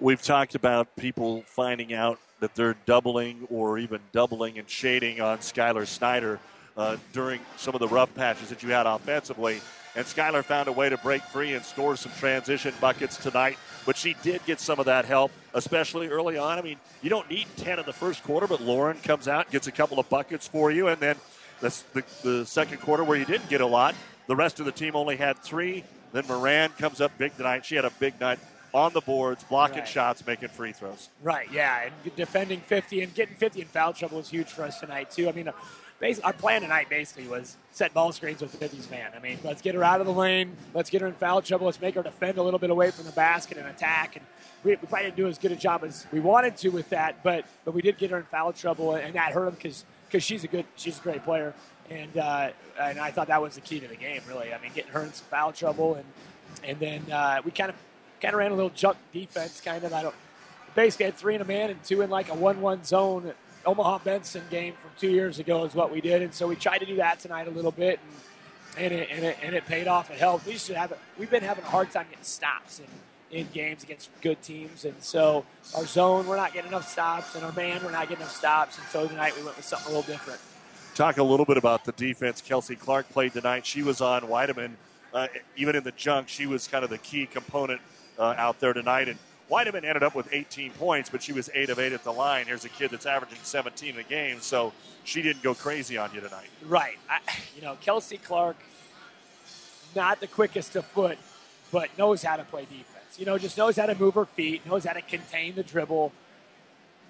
[0.00, 5.38] We've talked about people finding out that they're doubling or even doubling and shading on
[5.38, 6.40] Skylar Snyder
[6.76, 9.60] uh, during some of the rough patches that you had offensively.
[9.96, 13.56] And Skylar found a way to break free and score some transition buckets tonight.
[13.86, 16.58] But she did get some of that help, especially early on.
[16.58, 19.68] I mean, you don't need 10 in the first quarter, but Lauren comes out, gets
[19.68, 20.88] a couple of buckets for you.
[20.88, 21.16] And then
[21.64, 23.94] that's the, the second quarter where you didn't get a lot.
[24.26, 25.82] The rest of the team only had three.
[26.12, 27.64] Then Moran comes up big tonight.
[27.64, 28.38] She had a big night
[28.74, 29.88] on the boards, blocking Right.
[29.88, 31.08] shots, making free throws.
[31.22, 34.78] Right, yeah, and defending 50 and getting 50 in foul trouble was huge for us
[34.78, 35.26] tonight too.
[35.26, 35.52] I mean, uh,
[36.22, 39.12] our plan tonight basically was set ball screens with 50's man.
[39.16, 41.64] I mean, let's get her out of the lane, let's get her in foul trouble,
[41.66, 44.16] let's make her defend a little bit away from the basket and attack.
[44.16, 44.26] And
[44.64, 47.22] we, we probably didn't do as good a job as we wanted to with that,
[47.22, 50.24] but but we did get her in foul trouble, and that hurt them because because
[50.24, 51.52] she's a good she's a great player,
[51.90, 52.50] and uh,
[52.80, 54.54] and I thought that was the key to the game really.
[54.54, 56.04] I mean, getting her in some foul trouble and
[56.62, 57.76] and then uh, we kind of
[58.22, 59.92] kind of ran a little junk defense, kind of.
[59.92, 60.14] I don't
[60.76, 63.32] basically had three in a man and two in like a one-one zone.
[63.66, 66.78] Omaha Benson game from two years ago is what we did, and so we tried
[66.78, 67.98] to do that tonight a little bit,
[68.78, 70.12] and and it, and it, and it paid off.
[70.12, 70.46] It helped.
[70.46, 70.98] We used have it.
[71.18, 72.86] We've been having a hard time getting stops in,
[73.34, 75.44] in games against good teams, and so
[75.76, 78.78] our zone we're not getting enough stops, and our man we're not getting enough stops,
[78.78, 80.40] and so tonight we went with something a little different.
[80.94, 82.40] Talk a little bit about the defense.
[82.40, 83.66] Kelsey Clark played tonight.
[83.66, 84.70] She was on Weideman.
[85.12, 87.80] Uh, even in the junk, she was kind of the key component
[88.16, 89.08] uh, out there tonight.
[89.08, 89.18] And
[89.50, 92.46] Weideman ended up with 18 points, but she was 8 of 8 at the line.
[92.46, 96.14] Here's a kid that's averaging 17 in a game, so she didn't go crazy on
[96.14, 96.48] you tonight.
[96.64, 96.96] Right.
[97.10, 97.18] I,
[97.56, 98.56] you know, Kelsey Clark,
[99.96, 101.18] not the quickest of foot,
[101.72, 102.93] but knows how to play defense.
[103.18, 106.12] You know, just knows how to move her feet, knows how to contain the dribble.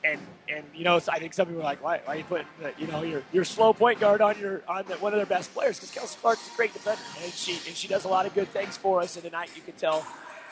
[0.05, 2.73] And, and you know, so I think some people are like, why, why you the,
[2.79, 5.55] you know, your, your slow point guard on your on the, one of their best
[5.55, 5.79] players?
[5.79, 8.49] Because Kelsey Clark's a great defender, and she and she does a lot of good
[8.49, 9.17] things for us.
[9.17, 10.07] And tonight, you could tell,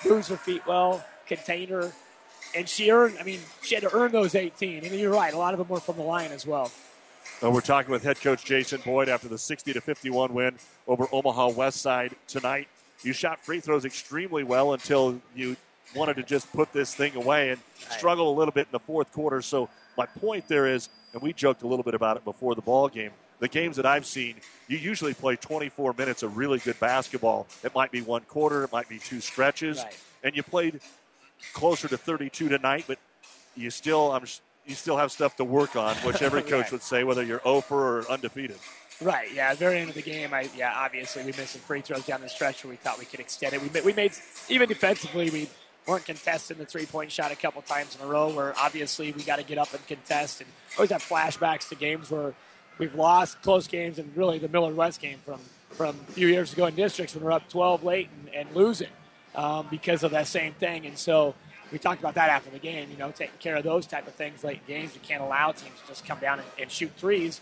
[0.09, 1.93] moves her feet well, contain her,
[2.55, 3.19] and she earned.
[3.21, 4.85] I mean, she had to earn those 18.
[4.85, 6.71] I And you're right, a lot of them were from the line as well.
[7.43, 11.49] We're talking with head coach Jason Boyd after the 60 to 51 win over Omaha
[11.49, 12.69] West Side tonight.
[13.03, 15.57] You shot free throws extremely well until you
[15.95, 17.61] wanted to just put this thing away and
[17.91, 19.43] struggle a little bit in the fourth quarter.
[19.43, 22.63] So my point there is, and we joked a little bit about it before the
[22.63, 23.11] ball game.
[23.41, 24.37] The games that I've seen,
[24.69, 27.49] you usually play 24 minutes of really good basketball.
[27.65, 29.85] It might be one quarter, it might be two stretches,
[30.23, 30.81] and you played
[31.53, 32.99] closer to 32 tonight, but
[33.57, 34.25] you still, I'm,
[34.65, 36.73] you still have stuff to work on, which every coach Right.
[36.73, 38.59] would say, whether you're 0 for or undefeated.
[39.03, 39.33] Right.
[39.33, 39.51] Yeah.
[39.51, 40.73] At the very end of the game, I yeah.
[40.75, 43.55] Obviously, we missed some free throws down the stretch where we thought we could extend
[43.55, 43.63] it.
[43.63, 44.13] We we made
[44.49, 45.49] even defensively, we
[45.87, 48.29] weren't contesting the three point shot a couple times in a row.
[48.29, 50.41] Where obviously we got to get up and contest.
[50.41, 52.35] And always have flashbacks to games where
[52.79, 56.53] we've lost close games, and really the Millard West game from from a few years
[56.53, 58.91] ago in districts when we're up 12 late and, and losing
[59.35, 60.87] um, because of that same thing.
[60.87, 61.35] And so
[61.73, 64.15] we talked about that after the game, you know, taking care of those type of
[64.15, 64.95] things late in games.
[64.95, 67.41] We can't allow teams to just come down and, and shoot threes.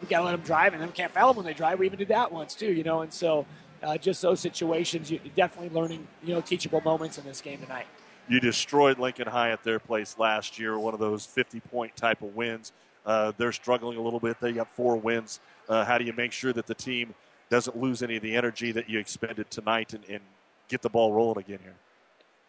[0.00, 1.78] We got to let them drive, and then can't foul them when they drive.
[1.78, 3.02] We even did that once, too, you know.
[3.02, 3.46] And so
[3.82, 7.86] uh, just those situations, you're definitely learning, you know, teachable moments in this game tonight.
[8.28, 12.22] You destroyed Lincoln High at their place last year, one of those 50 point type
[12.22, 12.72] of wins.
[13.04, 14.38] Uh, they're struggling a little bit.
[14.40, 15.40] They got four wins.
[15.68, 17.14] Uh, how do you make sure that the team
[17.48, 20.20] doesn't lose any of the energy that you expended tonight and, and
[20.68, 21.74] get the ball rolling again here?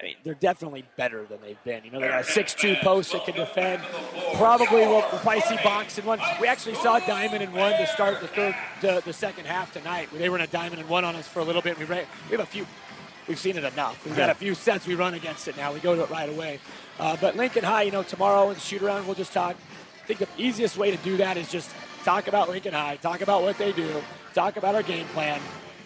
[0.02, 1.84] I mean, they're definitely better than they've been.
[1.84, 3.84] You know, they got a six-two post that can defend.
[4.34, 6.20] Probably we'll, we'll probably see box in one.
[6.40, 10.10] We actually saw diamond in one to start the third, the, the second half tonight.
[10.12, 11.78] They were in a diamond in one on us for a little bit.
[11.78, 12.66] We we have a few.
[13.28, 14.04] We've seen it enough.
[14.04, 15.72] We've got a few sets we run against it now.
[15.72, 16.60] We go to it right away.
[17.00, 19.56] Uh, but Lincoln High, you know, tomorrow in the shoot around, we'll just talk.
[20.04, 21.70] I think the easiest way to do that is just
[22.04, 24.02] talk about Lincoln High, talk about what they do,
[24.34, 25.40] talk about our game plan,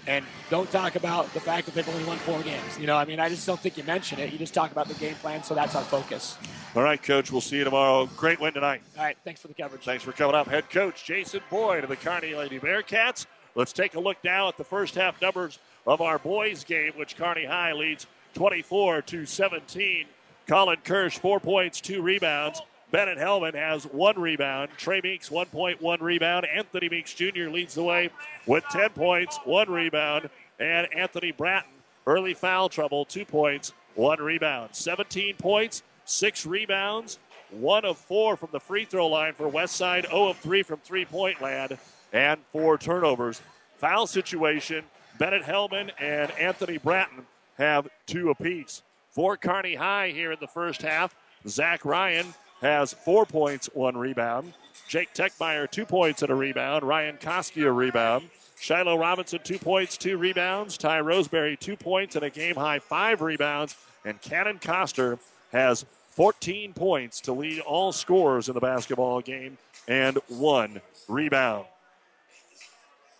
[0.07, 2.79] and don't talk about the fact that they've only won four games.
[2.79, 4.31] You know, I mean, I just don't think you mention it.
[4.31, 6.37] You just talk about the game plan, so that's our focus.
[6.75, 7.31] All right, Coach.
[7.31, 8.05] We'll see you tomorrow.
[8.17, 8.81] Great win tonight.
[8.97, 9.83] All right, thanks for the coverage.
[9.83, 10.47] Thanks for coming up.
[10.47, 13.25] Head coach Jason Boyd of the Kearney Lady Bearcats.
[13.55, 17.15] Let's take a look now at the first half numbers of our boys game, which
[17.15, 20.05] Kearney High leads 24 to 17.
[20.47, 22.61] Colin Kirsch, four points, two rebounds.
[22.95, 24.69] Bennett Hellman has one rebound.
[24.77, 26.45] Trey Meeks, 1.1 rebound.
[26.45, 27.49] Anthony Meeks Jr.
[27.49, 28.09] leads the way
[28.45, 30.29] with 10 points, one rebound.
[30.61, 31.73] And Anthony Bratton,
[32.07, 34.69] early foul trouble, two points, one rebound.
[34.71, 40.29] 17 points, six rebounds, one of four from the free throw line for Westside, 0
[40.29, 41.77] of 3 from three point land,
[42.13, 43.41] and four turnovers.
[43.75, 44.85] Foul situation,
[45.19, 47.25] Bennett Hellman and Anthony Bratton
[47.57, 48.83] have two apiece.
[49.09, 51.13] For Kearney High here in the first half,
[51.45, 52.33] Zach Ryan
[52.65, 54.53] has four points, one rebound.
[54.87, 56.83] Jake Techmeyer, two points and a rebound.
[56.83, 58.29] Ryan Koski, a rebound.
[58.59, 60.77] Shiloh Robinson, two points, two rebounds.
[60.77, 63.75] Ty Roseberry, two points and a game high five rebounds.
[64.05, 65.17] And Cannon Coster
[65.51, 71.65] has 14 points to lead all scorers in the basketball game and one rebound.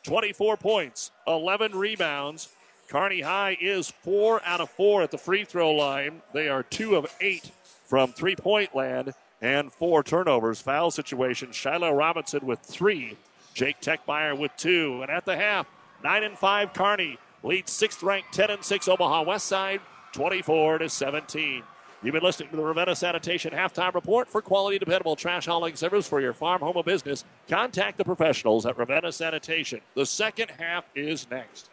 [0.04, 2.50] 24 points, 11 rebounds.
[2.88, 6.22] Kearney High is four out of four at the free throw line.
[6.34, 7.50] They are two of eight
[7.86, 10.62] from three point land and four turnovers.
[10.62, 11.52] Foul situation.
[11.52, 13.18] Shiloh Robinson with three.
[13.54, 15.00] Jake Techmeyer with two.
[15.02, 15.68] And at the half,
[16.04, 19.82] nine and five Kearney leads sixth ranked 10 and six Omaha West Side,
[20.14, 21.64] 24 to 17.
[22.04, 26.08] You've been listening to the Ravenna Sanitation halftime report for quality, dependable trash hauling service
[26.08, 27.24] for your farm, home, or business.
[27.48, 29.82] Contact the professionals at Ravenna Sanitation.
[29.96, 31.70] The second half is next.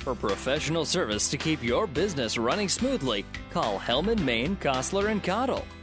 [0.00, 5.64] For professional service to keep your business running smoothly, call Hellman, Maine, Kostler, and Cottle.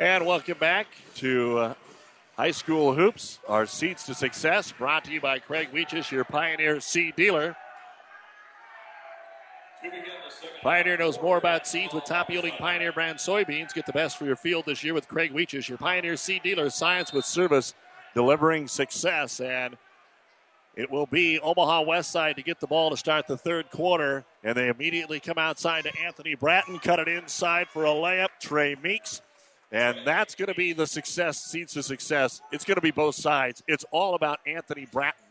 [0.00, 1.74] And welcome back to uh,
[2.36, 3.38] High School Hoops.
[3.46, 7.54] Our Seeds to Success brought to you by Craig Weeches, your Pioneer seed dealer.
[10.62, 13.72] Pioneer knows more about seeds with top yielding Pioneer brand soybeans.
[13.72, 16.70] Get the best for your field this year with Craig Weeches, your Pioneer seed dealer.
[16.70, 17.72] Science with service,
[18.16, 19.38] delivering success.
[19.38, 19.76] And
[20.74, 24.24] it will be Omaha West Side to get the ball to start the third quarter.
[24.42, 28.30] And they immediately come outside to Anthony Bratton, cut it inside for a layup.
[28.40, 29.22] Trey Meeks
[29.72, 32.40] and that's going to be the success, seeds to success.
[32.52, 33.62] It's going to be both sides.
[33.66, 35.24] It's all about Anthony Bratton,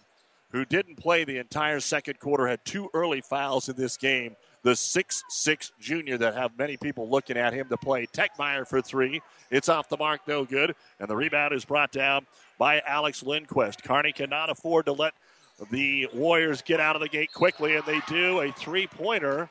[0.51, 4.35] who didn't play the entire second quarter, had two early fouls in this game.
[4.63, 8.05] The six-six junior that have many people looking at him to play.
[8.05, 9.21] Techmeyer for three.
[9.51, 10.73] It's off the mark, no good.
[11.01, 12.25] And the rebound is brought down
[12.57, 13.83] by Alex Lindquist.
[13.83, 15.13] Kearney cannot afford to let
[15.69, 19.49] the Warriors get out of the gate quickly, and they do a three pointer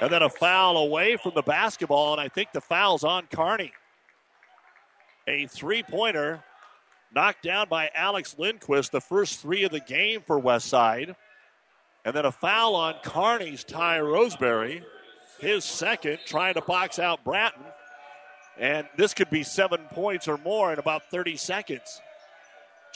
[0.00, 2.12] and then a foul away from the basketball.
[2.12, 3.72] And I think the foul's on Kearney.
[5.26, 6.42] A three pointer
[7.14, 11.14] knocked down by Alex Lindquist, the first three of the game for Westside.
[12.04, 14.84] And then a foul on Kearney's Ty Roseberry.
[15.40, 17.64] his second, trying to box out Bratton.
[18.58, 22.00] And this could be seven points or more in about 30 seconds.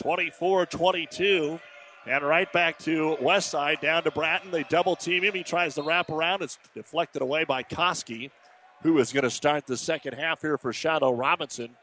[0.01, 1.59] 24 22.
[2.07, 4.51] And right back to West Side, down to Bratton.
[4.51, 5.35] They double team him.
[5.35, 6.43] He tries to wrap around.
[6.43, 8.31] It's deflected away by Koski,
[8.83, 11.77] who is going to start the second half here for Shiloh Robinson.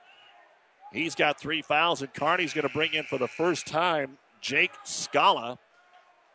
[0.96, 4.72] He's got three fouls, and Kearney's going to bring in for the first time Jake
[4.86, 5.60] Scala.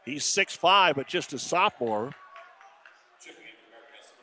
[0.04, 2.14] He's 6'5, but just a sophomore.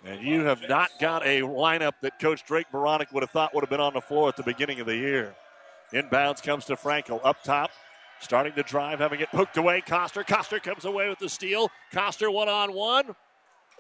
[0.06, 3.64] And you have not got a lineup that Coach Drake Moronic would have thought would
[3.64, 5.36] have been on the floor at the beginning of the year.
[5.92, 7.72] Inbounds comes to Frankel up top.
[8.20, 9.82] Starting to drive, having it hooked away.
[9.82, 10.24] Coster.
[10.24, 11.70] Coster comes away with the steal.
[11.92, 13.16] Coster one on one.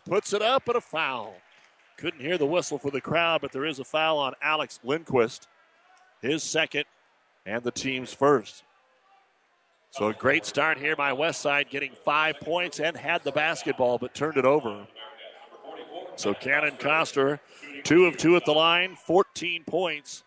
[0.05, 1.35] Puts it up and a foul.
[1.97, 5.47] Couldn't hear the whistle for the crowd, but there is a foul on Alex Lindquist.
[6.21, 6.85] His second
[7.45, 8.63] and the team's first.
[9.91, 14.13] So a great start here by Westside, getting five points and had the basketball, but
[14.13, 14.85] turned it over.
[16.15, 17.39] So Cannon Coster,
[17.83, 20.23] two of two at the line, 14 points.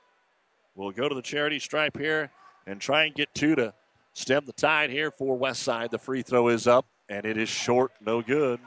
[0.74, 2.30] We'll go to the charity stripe here
[2.66, 3.74] and try and get two to
[4.12, 5.90] stem the tide here for Westside.
[5.90, 8.60] The free throw is up, and it is short, no good.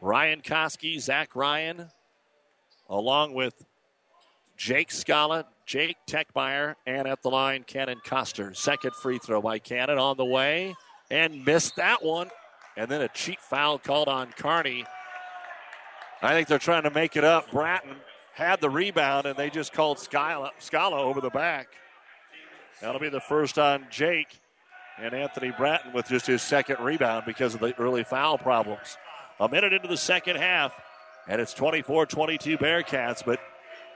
[0.00, 1.88] Ryan Koski, Zach Ryan,
[2.88, 3.64] along with
[4.56, 8.54] Jake Scala, Jake Techmeyer, and at the line, Cannon Coster.
[8.54, 10.74] Second free throw by Cannon on the way,
[11.10, 12.30] and missed that one.
[12.76, 14.84] And then a cheap foul called on Kearney.
[16.22, 17.50] I think they're trying to make it up.
[17.50, 17.96] Bratton
[18.34, 21.68] had the rebound, and they just called Scala, Scala over the back.
[22.80, 24.40] That'll be the first on Jake
[24.98, 28.96] and Anthony Bratton with just his second rebound because of the early foul problems.
[29.40, 30.74] A minute into the second half,
[31.28, 33.40] and it's 24 22 Bearcats, but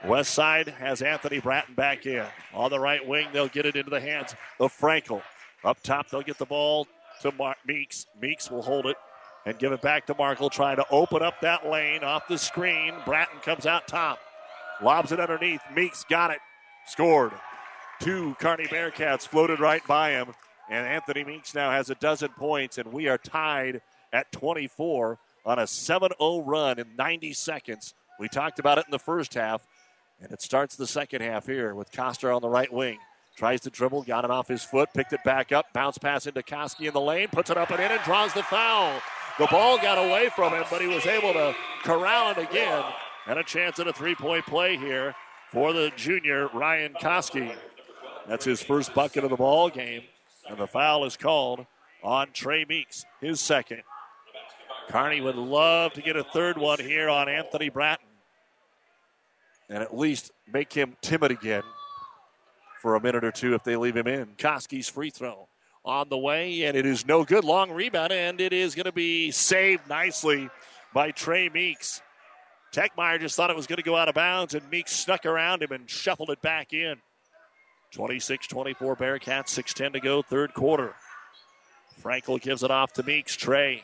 [0.05, 2.25] West Side has Anthony Bratton back in.
[2.53, 5.21] On the right wing, they'll get it into the hands of Frankel.
[5.63, 6.87] Up top, they'll get the ball
[7.21, 8.07] to Mark Meeks.
[8.19, 8.97] Meeks will hold it
[9.45, 12.93] and give it back to Markle, trying to open up that lane off the screen.
[13.05, 14.19] Bratton comes out top,
[14.81, 15.61] lobs it underneath.
[15.75, 16.39] Meeks got it,
[16.87, 17.31] scored.
[17.99, 20.33] Two Kearney Bearcats floated right by him,
[20.69, 23.81] and Anthony Meeks now has a dozen points, and we are tied
[24.11, 27.93] at 24 on a 7 0 run in 90 seconds.
[28.19, 29.65] We talked about it in the first half,
[30.21, 32.99] and it starts the second half here with Coster on the right wing.
[33.35, 36.43] Tries to dribble, got it off his foot, picked it back up, bounce pass into
[36.43, 39.01] Koski in the lane, puts it up and in, and draws the foul.
[39.39, 42.83] The ball got away from him, but he was able to corral it again.
[43.25, 45.15] And a chance at a three point play here
[45.51, 47.55] for the junior Ryan Koski.
[48.27, 50.03] That's his first bucket of the ball game.
[50.47, 51.65] And the foul is called
[52.03, 53.83] on Trey Meeks, his second.
[54.89, 58.07] Kearney would love to get a third one here on Anthony Bratton
[59.71, 61.63] and at least make him timid again
[62.81, 64.27] for a minute or two if they leave him in.
[64.37, 65.47] Koski's free throw
[65.85, 67.45] on the way, and it is no good.
[67.45, 70.49] Long rebound, and it is going to be saved nicely
[70.93, 72.01] by Trey Meeks.
[72.73, 75.63] Techmeyer just thought it was going to go out of bounds, and Meeks snuck around
[75.63, 76.95] him and shuffled it back in.
[77.91, 80.95] 26 24 Bearcats, 6 10 to go, third quarter.
[82.01, 83.35] Frankel gives it off to Meeks.
[83.35, 83.83] Trey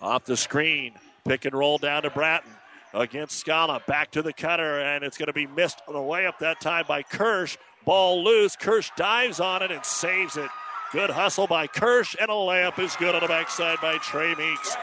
[0.00, 0.94] off the screen.
[1.26, 2.52] Pick and roll down to Bratton
[2.94, 3.80] against Scala.
[3.86, 6.60] Back to the cutter, and it's going to be missed on the way up that
[6.60, 7.56] time by Kirsch.
[7.84, 8.56] Ball loose.
[8.56, 10.50] Kirsch dives on it and saves it.
[10.92, 14.76] Good hustle by Kirsch, and a layup is good on the backside by Trey Meeks.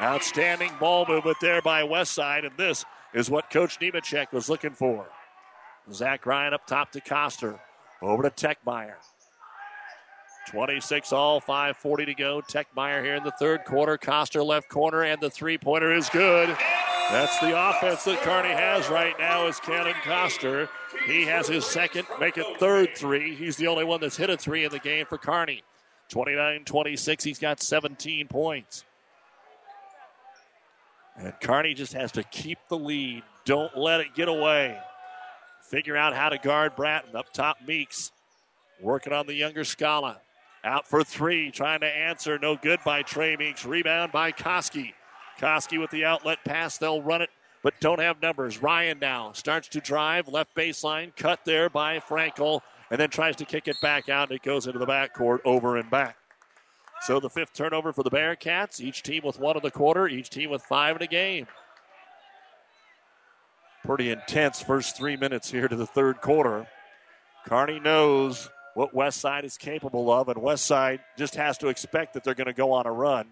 [0.00, 5.06] Outstanding ball movement there by Westside, and this is what Coach Nemechek was looking for.
[5.92, 7.60] Zach Ryan up top to Coster.
[8.00, 8.94] Over to Techmeyer.
[10.48, 12.40] 26 all, 5.40 to go.
[12.40, 13.98] Techmeyer here in the third quarter.
[13.98, 16.56] Coster left corner, and the three pointer is good.
[17.10, 20.68] That's the offense that Kearney has right now is Cannon Coster.
[21.06, 23.34] He has his second, make it third three.
[23.34, 25.64] He's the only one that's hit a three in the game for Kearney.
[26.08, 28.84] 29 26, he's got 17 points.
[31.16, 33.24] And Kearney just has to keep the lead.
[33.44, 34.78] Don't let it get away.
[35.62, 37.16] Figure out how to guard Bratton.
[37.16, 38.12] Up top, Meeks.
[38.80, 40.20] Working on the younger Scala.
[40.62, 42.38] Out for three, trying to answer.
[42.38, 43.64] No good by Trey Meeks.
[43.66, 44.92] Rebound by Koski.
[45.40, 46.78] Koski with the outlet pass.
[46.78, 47.30] They'll run it,
[47.62, 48.62] but don't have numbers.
[48.62, 50.28] Ryan now starts to drive.
[50.28, 51.14] Left baseline.
[51.16, 52.60] Cut there by Frankel.
[52.90, 54.28] And then tries to kick it back out.
[54.28, 56.16] And it goes into the backcourt over and back.
[57.02, 58.80] So the fifth turnover for the Bearcats.
[58.80, 60.06] Each team with one in the quarter.
[60.06, 61.46] Each team with five in a game.
[63.84, 66.66] Pretty intense first three minutes here to the third quarter.
[67.46, 72.34] Kearney knows what Westside is capable of, and Westside just has to expect that they're
[72.34, 73.28] going to go on a run.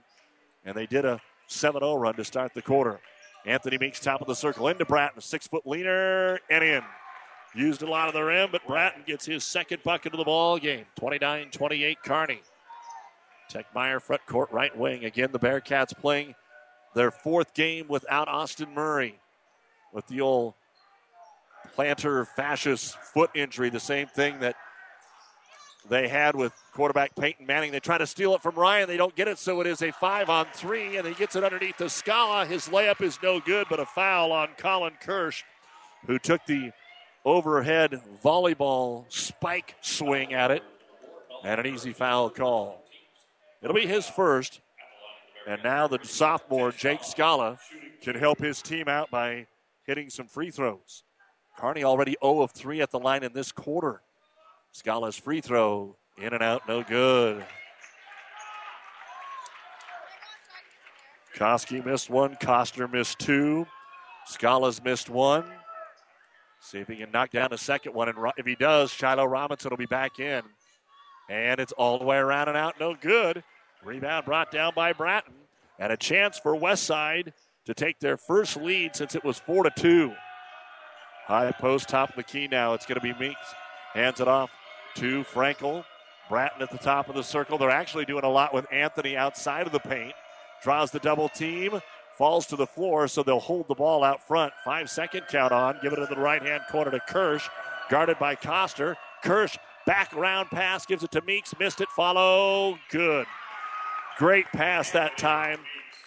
[0.65, 3.01] And they did a 7 0 run to start the quarter.
[3.45, 5.21] Anthony Meeks, top of the circle, into Bratton.
[5.21, 6.83] Six foot leaner and in.
[7.55, 10.59] Used a lot of the rim, but Bratton gets his second bucket of the ball
[10.59, 10.85] game.
[10.97, 12.41] 29 28 Kearney.
[13.51, 15.07] Techmeyer front court right wing.
[15.07, 16.35] Again, the Bearcats playing
[16.95, 19.19] their fourth game without Austin Murray
[19.93, 20.53] with the old
[21.77, 24.57] plantar fasciitis foot injury, the same thing that
[25.89, 27.73] they had with quarterback Peyton Manning.
[27.73, 28.89] They try to steal it from Ryan.
[28.89, 31.45] They don't get it, so it is a five on three, and he gets it
[31.45, 32.47] underneath the Scala.
[32.47, 35.45] His layup is no good, but a foul on Colin Kirsch,
[36.07, 36.73] who took the
[37.25, 40.63] overhead volleyball spike swing at it,
[41.45, 42.83] and an easy foul call.
[43.63, 44.61] It'll be his first,
[45.47, 47.59] and now the sophomore, Jake Scala,
[48.03, 49.47] can help his team out by
[49.85, 51.03] hitting some free throws.
[51.59, 54.03] Kearney already 0 of 3 at the line in this quarter.
[54.73, 57.45] Scala's free throw in and out, no good.
[61.37, 63.67] Koski missed one, Coster missed two,
[64.27, 65.45] Scala's missed one.
[66.61, 69.71] See if he can knock down a second one, and if he does, Shiloh Robinson
[69.71, 70.43] will be back in.
[71.31, 73.45] And it's all the way around and out, no good.
[73.85, 75.35] Rebound brought down by Bratton,
[75.79, 77.33] and a chance for Westside
[77.67, 80.13] to take their first lead since it was four to two.
[81.27, 82.75] High post, top of the key now.
[82.75, 83.55] It's going to be Meeks.
[83.99, 84.53] Hands it off
[84.95, 85.85] to Frankel.
[86.29, 87.59] Bratton at the top of the circle.
[87.59, 90.13] They're actually doing a lot with Anthony outside of the paint.
[90.63, 91.81] Draws the double team.
[92.17, 94.53] Falls to the floor, so they'll hold the ball out front.
[94.65, 95.81] Five second count on.
[95.83, 97.49] Give it to the right hand corner to Kirsch.
[97.91, 98.97] Guarded by Coster.
[99.25, 100.87] Kirsch back around pass.
[100.87, 101.53] Gives it to Meeks.
[101.59, 101.89] Missed it.
[101.89, 102.79] Follow.
[102.91, 103.27] Good.
[104.17, 105.59] Great pass that time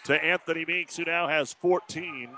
[0.05, 2.29] to Anthony Meeks, who now has 14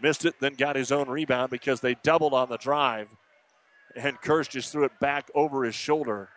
[0.00, 3.08] missed it, then got his own rebound because they doubled on the drive.
[3.96, 6.28] And Kirsch just threw it back over his shoulder.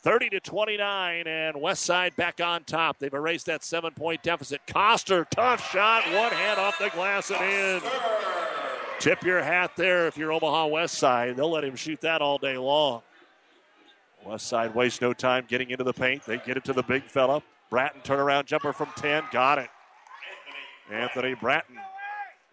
[0.00, 2.98] 30 to 29, and West Side back on top.
[2.98, 4.60] They've erased that seven point deficit.
[4.66, 7.90] Coster, tough shot, one hand off the glass and in.
[9.00, 11.36] Tip your hat there if you're Omaha West Side.
[11.36, 13.02] They'll let him shoot that all day long.
[14.24, 16.24] West Side wastes no time getting into the paint.
[16.24, 17.42] They get it to the big fella.
[17.70, 19.24] Bratton turnaround jumper from 10.
[19.32, 19.68] Got it.
[20.90, 21.76] Anthony Bratton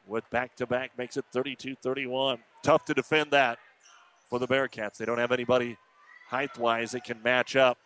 [0.07, 2.39] with back to back makes it 32 31.
[2.63, 3.59] Tough to defend that
[4.29, 4.97] for the Bearcats.
[4.97, 5.77] They don't have anybody
[6.27, 7.77] height wise that can match up.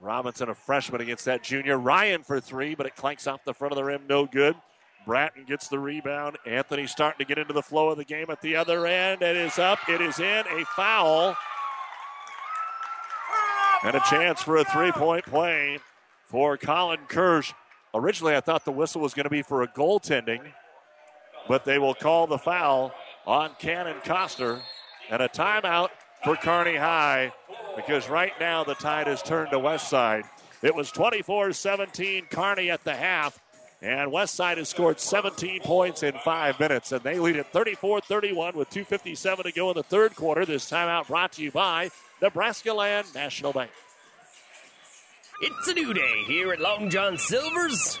[0.00, 1.78] Robinson, a freshman against that junior.
[1.78, 4.54] Ryan for three, but it clanks off the front of the rim, no good.
[5.06, 6.36] Bratton gets the rebound.
[6.46, 9.22] Anthony starting to get into the flow of the game at the other end.
[9.22, 10.44] It is up, it is in.
[10.48, 11.36] A foul.
[13.84, 15.78] And a chance for a three point play
[16.26, 17.52] for Colin Kirsch.
[17.94, 20.40] Originally, I thought the whistle was going to be for a goaltending
[21.48, 22.92] but they will call the foul
[23.26, 24.60] on Cannon Coster
[25.10, 25.90] and a timeout
[26.24, 27.32] for Kearney High
[27.76, 30.24] because right now the tide has turned to West Side.
[30.62, 33.38] It was 24 17 Kearney at the half,
[33.82, 38.00] and West Side has scored 17 points in five minutes, and they lead at 34
[38.00, 40.44] 31 with 2.57 to go in the third quarter.
[40.44, 41.90] This timeout brought to you by
[42.22, 43.70] Nebraska Land National Bank.
[45.42, 48.00] It's a new day here at Long John Silver's.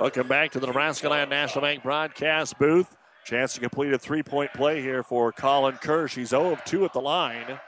[0.00, 2.96] Welcome back to the Nebraska Land National Bank broadcast booth.
[3.24, 6.14] Chance to complete a three point play here for Colin Kirsch.
[6.14, 7.58] He's 0 of 2 at the line.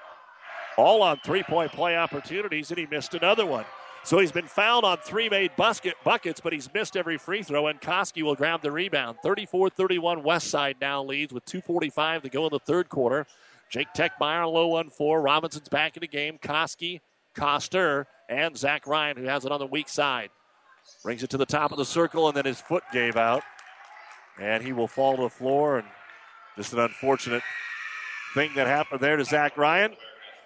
[0.77, 3.65] All on three point play opportunities, and he missed another one.
[4.05, 7.67] So he's been fouled on three made basket buckets, but he's missed every free throw,
[7.67, 9.19] and Koski will grab the rebound.
[9.25, 13.27] 34 31 West Side now leads with 2.45 to go in the third quarter.
[13.71, 15.21] Jake Techmeyer low 1 4.
[15.21, 16.39] Robinson's back in the game.
[16.41, 17.01] Koski,
[17.35, 20.31] Coster, and Zach Ryan, who has it on the weak side.
[21.03, 23.43] Brings it to the top of the circle, and then his foot gave out.
[24.39, 25.79] And he will fall to the floor.
[25.79, 25.89] And
[26.57, 27.43] just an unfortunate
[28.35, 29.95] thing that happened there to Zach Ryan.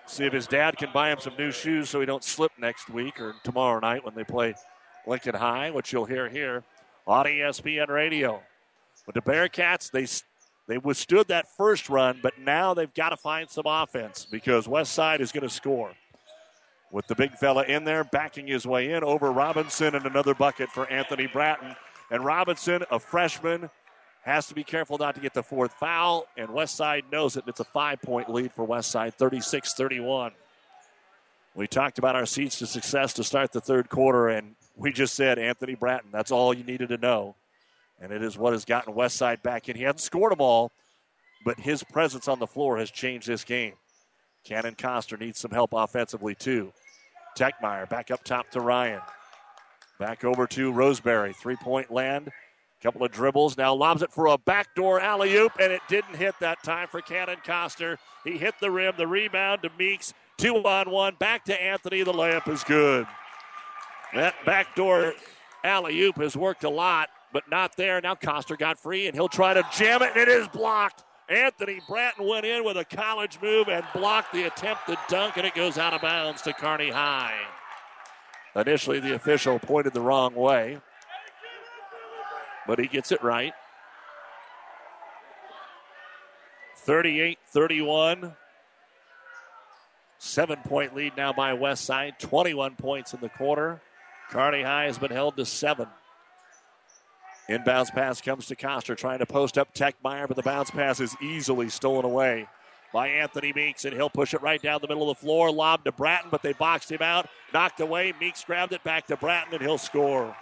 [0.06, 2.90] See if his dad can buy him some new shoes so he don't slip next
[2.90, 4.54] week or tomorrow night when they play
[5.06, 6.62] Lincoln High, which you'll hear here
[7.06, 8.42] on ESPN Radio.
[9.06, 10.06] But the Bearcats, they
[10.66, 14.92] they withstood that first run, but now they've got to find some offense because West
[14.92, 15.92] Side is going to score
[16.94, 20.70] with the big fella in there, backing his way in over Robinson and another bucket
[20.70, 21.74] for Anthony Bratton.
[22.08, 23.68] And Robinson, a freshman,
[24.22, 27.42] has to be careful not to get the fourth foul, and Westside knows it.
[27.48, 30.30] It's a five point lead for Westside, 36 31.
[31.56, 35.16] We talked about our seeds to success to start the third quarter, and we just
[35.16, 36.10] said Anthony Bratton.
[36.12, 37.34] That's all you needed to know.
[38.00, 39.74] And it is what has gotten Westside back in.
[39.76, 40.70] He hasn't scored them all,
[41.44, 43.74] but his presence on the floor has changed this game.
[44.44, 46.72] Cannon Coster needs some help offensively, too.
[47.36, 49.00] Techmeyer back up top to Ryan.
[49.98, 51.32] Back over to Roseberry.
[51.32, 52.30] Three point land.
[52.82, 53.56] Couple of dribbles.
[53.56, 57.00] Now lobs it for a backdoor alley oop, and it didn't hit that time for
[57.00, 57.98] Cannon Coster.
[58.24, 58.94] He hit the rim.
[58.98, 60.12] The rebound to Meeks.
[60.36, 61.14] Two on one.
[61.18, 62.02] Back to Anthony.
[62.02, 63.06] The layup is good.
[64.12, 65.14] That backdoor
[65.64, 68.00] alley oop has worked a lot, but not there.
[68.02, 71.03] Now Coster got free, and he'll try to jam it, and it is blocked.
[71.28, 75.46] Anthony Bratton went in with a college move and blocked the attempt to dunk, and
[75.46, 77.38] it goes out of bounds to Kearney High.
[78.54, 80.78] Initially, the official pointed the wrong way,
[82.66, 83.52] but he gets it right.
[86.76, 88.34] 38 31.
[90.18, 92.18] Seven point lead now by West Side.
[92.18, 93.80] 21 points in the quarter.
[94.30, 95.88] Kearney High has been held to seven.
[97.48, 101.14] Inbounds pass comes to Coster, trying to post up Techmeyer, but the bounce pass is
[101.20, 102.48] easily stolen away
[102.94, 105.50] by Anthony Meeks, and he'll push it right down the middle of the floor.
[105.50, 107.28] Lob to Bratton, but they boxed him out.
[107.52, 108.14] Knocked away.
[108.18, 110.34] Meeks grabbed it back to Bratton, and he'll score.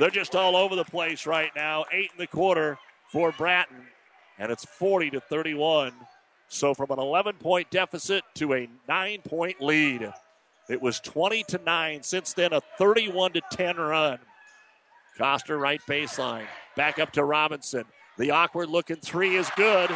[0.00, 1.84] They're just all over the place right now.
[1.92, 2.78] Eight in the quarter
[3.12, 3.86] for Bratton,
[4.38, 5.92] and it's 40 to 31.
[6.48, 10.12] So from an 11 point deficit to a nine point lead.
[10.68, 12.02] It was 20 to 9.
[12.02, 14.18] Since then, a 31 to 10 run.
[15.20, 16.46] Coster right baseline.
[16.76, 17.84] Back up to Robinson.
[18.16, 19.90] The awkward looking three is good.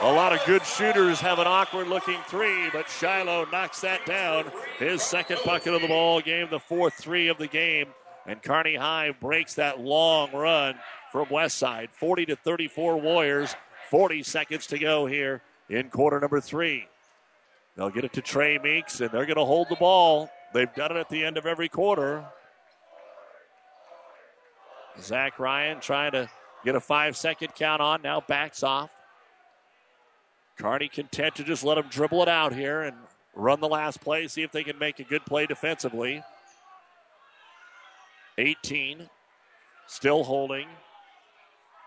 [0.00, 4.52] A lot of good shooters have an awkward looking three, but Shiloh knocks that down.
[4.78, 7.88] His second bucket of the ball game, the fourth three of the game.
[8.26, 10.76] And Kearney High breaks that long run
[11.10, 11.88] from Westside.
[11.90, 13.56] 40 to 34 Warriors.
[13.90, 16.86] 40 seconds to go here in quarter number three.
[17.76, 20.30] They'll get it to Trey Meeks, and they're going to hold the ball.
[20.54, 22.24] They've done it at the end of every quarter.
[25.00, 26.28] Zach Ryan trying to
[26.64, 28.90] get a five second count on, now backs off.
[30.58, 32.96] Kearney content to just let him dribble it out here and
[33.34, 36.22] run the last play, see if they can make a good play defensively.
[38.38, 39.08] 18,
[39.86, 40.68] still holding.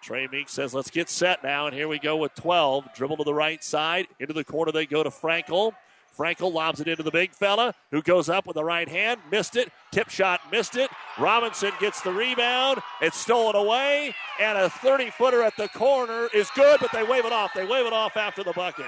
[0.01, 1.67] Trey Meeks says, let's get set now.
[1.67, 2.93] And here we go with 12.
[2.95, 4.07] Dribble to the right side.
[4.19, 5.73] Into the corner they go to Frankel.
[6.19, 9.21] Frankel lobs it into the big fella who goes up with the right hand.
[9.31, 9.71] Missed it.
[9.91, 10.89] Tip shot missed it.
[11.17, 12.81] Robinson gets the rebound.
[13.01, 14.13] It's stolen away.
[14.37, 17.53] And a 30 footer at the corner is good, but they wave it off.
[17.55, 18.87] They wave it off after the bucket.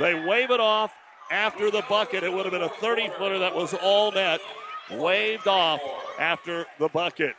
[0.00, 0.92] They wave it off
[1.30, 2.24] after the bucket.
[2.24, 4.40] It would have been a 30 footer that was all net.
[4.90, 5.80] Waved off
[6.18, 7.36] after the bucket.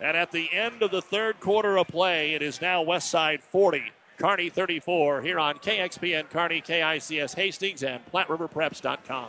[0.00, 3.42] And at the end of the third quarter of play, it is now West Side
[3.42, 9.28] 40, Kearney 34 here on KXPN Kearney, KICS Hastings, and PlatteRiverPreps.com.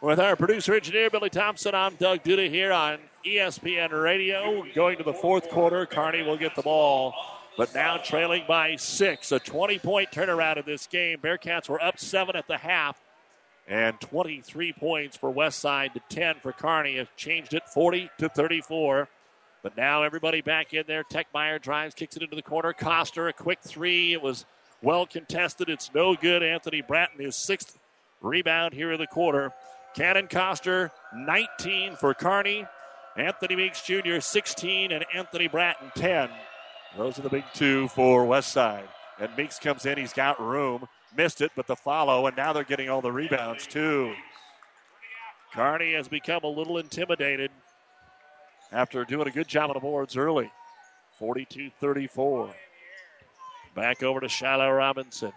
[0.00, 4.64] With our producer engineer Billy Thompson, I'm Doug Duda here on ESPN Radio.
[4.72, 7.12] Going to the fourth quarter, Kearney will get the ball,
[7.56, 9.32] but now trailing by six.
[9.32, 11.18] A 20 point turnaround in this game.
[11.18, 12.96] Bearcats were up seven at the half,
[13.66, 19.08] and 23 points for Westside to 10 for Kearney Have changed it 40 to 34.
[19.64, 21.02] But now everybody back in there.
[21.02, 22.72] Techmeyer drives, kicks it into the corner.
[22.72, 24.12] Coster, a quick three.
[24.12, 24.46] It was
[24.80, 25.68] well contested.
[25.68, 26.44] It's no good.
[26.44, 27.80] Anthony Bratton, his sixth
[28.20, 29.52] rebound here in the quarter.
[29.98, 32.64] Cannon Coster, 19 for Kearney.
[33.16, 36.30] Anthony Meeks Jr., 16, and Anthony Bratton, 10.
[36.96, 38.88] Those are the big two for West Side.
[39.18, 40.86] And Meeks comes in, he's got room.
[41.16, 44.14] Missed it, but the follow, and now they're getting all the rebounds, too.
[45.52, 47.50] Kearney has become a little intimidated
[48.70, 50.48] after doing a good job on the boards early.
[51.18, 52.54] 42 34.
[53.74, 55.32] Back over to Shiloh Robinson.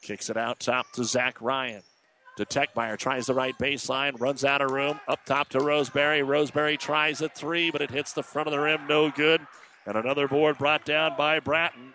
[0.00, 1.82] Kicks it out top to Zach Ryan.
[2.38, 6.22] To Techmeyer, tries the right baseline, runs out of room, up top to Roseberry.
[6.22, 9.44] Roseberry tries a three, but it hits the front of the rim, no good.
[9.84, 11.94] And another board brought down by Bratton.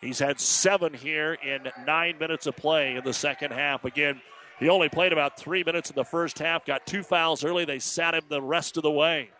[0.00, 3.84] He's had seven here in nine minutes of play in the second half.
[3.84, 4.20] Again,
[4.60, 7.64] he only played about three minutes in the first half, got two fouls early.
[7.64, 9.30] They sat him the rest of the way.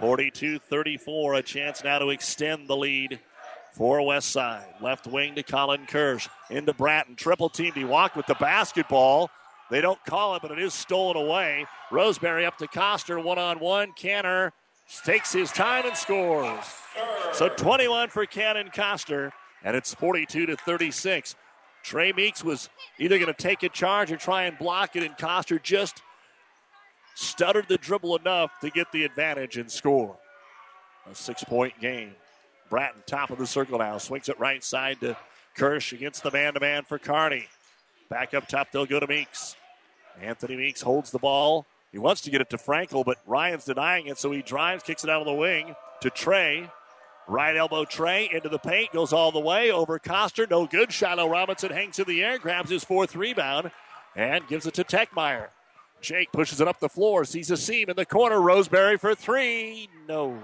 [0.00, 3.20] 42 34, a chance now to extend the lead
[3.72, 4.66] for West Side.
[4.80, 6.28] Left wing to Colin Kirsch.
[6.50, 7.16] Into Bratton.
[7.16, 7.72] Triple team.
[7.72, 9.30] He walked with the basketball.
[9.70, 11.66] They don't call it, but it is stolen away.
[11.90, 13.18] Roseberry up to Coster.
[13.18, 13.92] One on one.
[13.92, 14.52] Cannon
[15.04, 16.64] takes his time and scores.
[17.32, 19.32] So 21 for Cannon Coster,
[19.64, 21.34] and it's 42 to 36.
[21.82, 22.68] Trey Meeks was
[22.98, 26.02] either going to take a charge or try and block it, and Coster just
[27.14, 30.16] stuttered the dribble enough to get the advantage and score.
[31.10, 32.14] A six point game.
[32.72, 35.14] Bratton, top of the circle now, swings it right side to
[35.54, 37.46] Kirsch against the man to man for Kearney.
[38.08, 39.56] Back up top, they'll go to Meeks.
[40.22, 41.66] Anthony Meeks holds the ball.
[41.92, 45.04] He wants to get it to Frankel, but Ryan's denying it, so he drives, kicks
[45.04, 46.70] it out of the wing to Trey.
[47.28, 50.46] Right elbow Trey into the paint, goes all the way over Coster.
[50.46, 50.90] No good.
[50.90, 53.70] Shiloh Robinson hangs in the air, grabs his fourth rebound,
[54.16, 55.48] and gives it to Techmeyer.
[56.00, 58.40] Jake pushes it up the floor, sees a seam in the corner.
[58.40, 59.90] Roseberry for three.
[60.08, 60.38] No.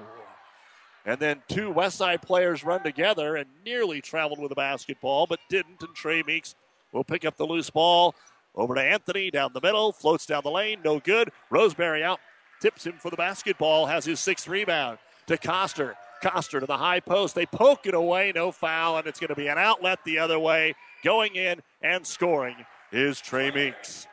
[1.09, 5.41] And then two West Side players run together and nearly traveled with the basketball, but
[5.49, 5.83] didn't.
[5.83, 6.55] And Trey Meeks
[6.93, 8.15] will pick up the loose ball.
[8.55, 11.31] Over to Anthony down the middle, floats down the lane, no good.
[11.49, 12.21] Roseberry out,
[12.61, 14.99] tips him for the basketball, has his sixth rebound
[15.29, 15.97] to Coster.
[16.21, 17.35] Coster to the high post.
[17.35, 20.39] They poke it away, no foul, and it's going to be an outlet the other
[20.39, 20.75] way.
[21.03, 22.57] Going in and scoring
[22.93, 24.07] is Trey Meeks.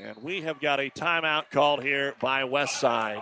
[0.00, 3.20] And we have got a timeout called here by West Westside.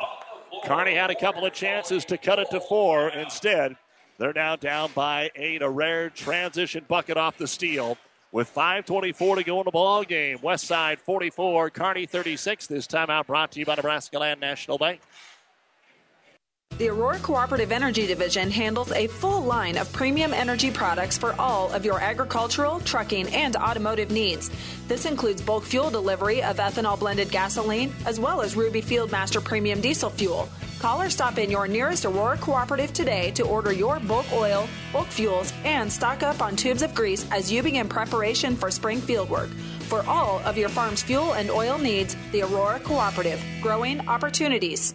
[0.64, 3.09] Kearney had a couple of chances to cut it to four.
[3.09, 3.76] Instead,
[4.18, 5.62] they're now down by eight.
[5.62, 7.98] A rare transition bucket off the steal
[8.32, 10.38] with 5.24 to go in the ball game.
[10.42, 12.66] West Side 44, Kearney 36.
[12.66, 15.00] This timeout brought to you by Nebraska Land National Bank.
[16.79, 21.73] The Aurora Cooperative Energy Division handles a full line of premium energy products for all
[21.73, 24.51] of your agricultural, trucking, and automotive needs.
[24.87, 29.81] This includes bulk fuel delivery of ethanol blended gasoline, as well as Ruby Fieldmaster Premium
[29.81, 30.51] Diesel Fuel.
[30.79, 35.07] Call or stop in your nearest Aurora Cooperative today to order your bulk oil, bulk
[35.07, 39.49] fuels, and stock up on tubes of grease as you begin preparation for spring fieldwork.
[39.89, 44.95] For all of your farm's fuel and oil needs, the Aurora Cooperative, growing opportunities.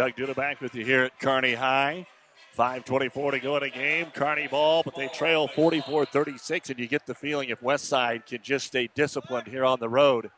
[0.00, 2.06] Doug Duda back with you here at Kearney High.
[2.56, 4.06] 5.24 to go in a game.
[4.14, 8.40] Kearney ball, but they trail 44 36, and you get the feeling if Westside can
[8.42, 10.30] just stay disciplined here on the road,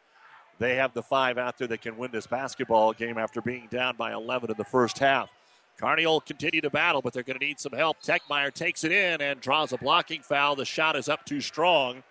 [0.58, 3.94] they have the five out there that can win this basketball game after being down
[3.94, 5.30] by 11 in the first half.
[5.78, 8.02] Kearney will continue to battle, but they're going to need some help.
[8.02, 10.56] Techmeyer takes it in and draws a blocking foul.
[10.56, 12.02] The shot is up too strong.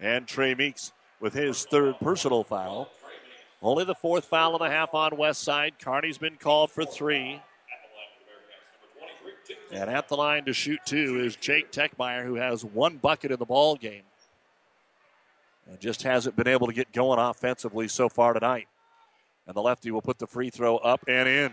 [0.00, 2.88] And Trey Meeks with his third personal foul.
[3.66, 5.80] Only the fourth foul of the half on West Side.
[5.80, 7.42] Kearney's been called for three.
[9.72, 13.40] And at the line to shoot two is Jake Techmeyer, who has one bucket in
[13.40, 14.04] the ball game.
[15.68, 18.68] And just hasn't been able to get going offensively so far tonight.
[19.48, 21.52] And the lefty will put the free throw up and in.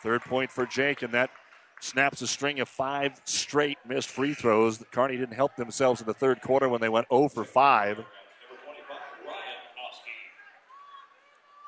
[0.00, 1.30] Third point for Jake, and that
[1.80, 4.80] snaps a string of five straight missed free throws.
[4.92, 8.04] Kearney didn't help themselves in the third quarter when they went 0 for 5.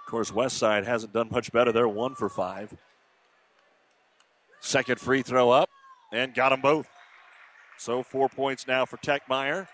[0.07, 1.73] Of course, Westside hasn't done much better.
[1.73, 2.77] They're 1 for 5.
[4.61, 5.69] Second free throw up,
[6.13, 6.87] and got them both.
[7.77, 9.67] So four points now for Techmeyer.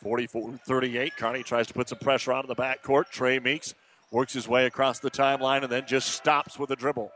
[0.00, 1.16] 44 38.
[1.16, 3.10] Kearney tries to put some pressure on in the backcourt.
[3.10, 3.74] Trey Meeks
[4.12, 7.10] works his way across the timeline and then just stops with a dribble.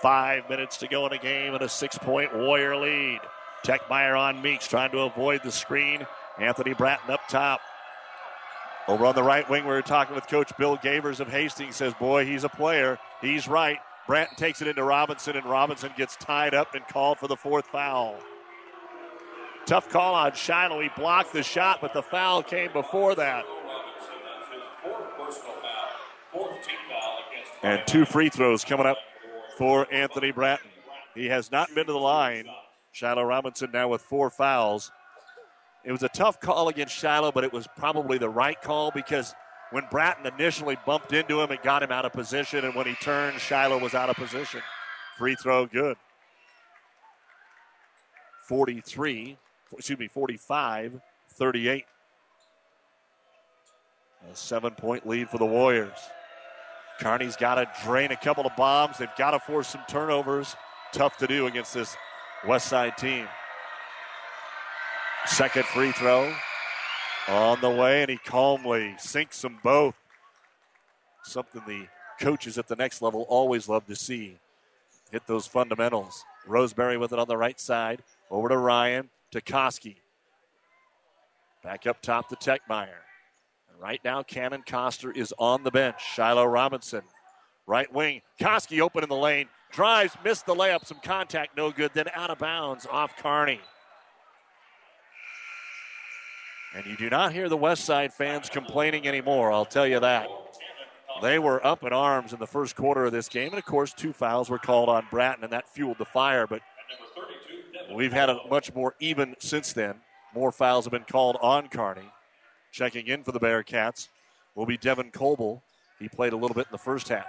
[0.00, 3.20] Five minutes to go in a game and a six point Warrior lead.
[3.62, 6.06] Techmeyer on Meeks trying to avoid the screen.
[6.38, 7.60] Anthony Bratton up top.
[8.90, 11.76] Over on the right wing, we were talking with Coach Bill Gavers of Hastings.
[11.76, 12.98] Says, boy, he's a player.
[13.20, 13.78] He's right.
[14.08, 17.68] Bratton takes it into Robinson, and Robinson gets tied up and called for the fourth
[17.68, 18.18] foul.
[19.64, 20.80] Tough call on Shiloh.
[20.80, 23.44] He blocked the shot, but the foul came before that.
[27.62, 28.98] And two free throws coming up
[29.56, 30.68] for Anthony Bratton.
[31.14, 32.46] He has not been to the line.
[32.90, 34.90] Shiloh Robinson now with four fouls.
[35.84, 39.34] It was a tough call against Shiloh, but it was probably the right call because
[39.70, 42.94] when Bratton initially bumped into him, it got him out of position, and when he
[42.96, 44.60] turned, Shiloh was out of position.
[45.16, 45.96] Free throw, good.
[48.48, 49.38] 43,
[49.72, 51.84] excuse me, 45 38.
[54.30, 55.98] A seven point lead for the Warriors.
[57.00, 58.98] Kearney's got to drain a couple of bombs.
[58.98, 60.54] They've got to force some turnovers.
[60.92, 61.96] Tough to do against this
[62.46, 63.26] West Side team.
[65.26, 66.34] Second free throw
[67.28, 69.94] on the way, and he calmly sinks them both.
[71.22, 71.86] Something the
[72.18, 74.38] coaches at the next level always love to see.
[75.12, 76.24] Hit those fundamentals.
[76.46, 78.02] Roseberry with it on the right side.
[78.30, 79.10] Over to Ryan.
[79.32, 79.96] To Koski.
[81.62, 82.88] Back up top to Techmeyer.
[83.70, 85.96] And right now, Cannon Coster is on the bench.
[86.14, 87.02] Shiloh Robinson.
[87.66, 88.22] Right wing.
[88.40, 89.48] Koski open in the lane.
[89.70, 90.84] Drives, missed the layup.
[90.84, 91.92] Some contact, no good.
[91.94, 93.60] Then out of bounds off Kearney.
[96.74, 100.28] And you do not hear the West Side fans complaining anymore, I'll tell you that.
[101.20, 103.50] They were up in arms in the first quarter of this game.
[103.50, 106.46] And of course, two fouls were called on Bratton, and that fueled the fire.
[106.46, 106.62] But
[107.92, 109.96] we've had a much more even since then.
[110.34, 112.08] More fouls have been called on Kearney.
[112.72, 114.08] Checking in for the Bearcats
[114.54, 115.62] will be Devin Coble.
[115.98, 117.26] He played a little bit in the first half.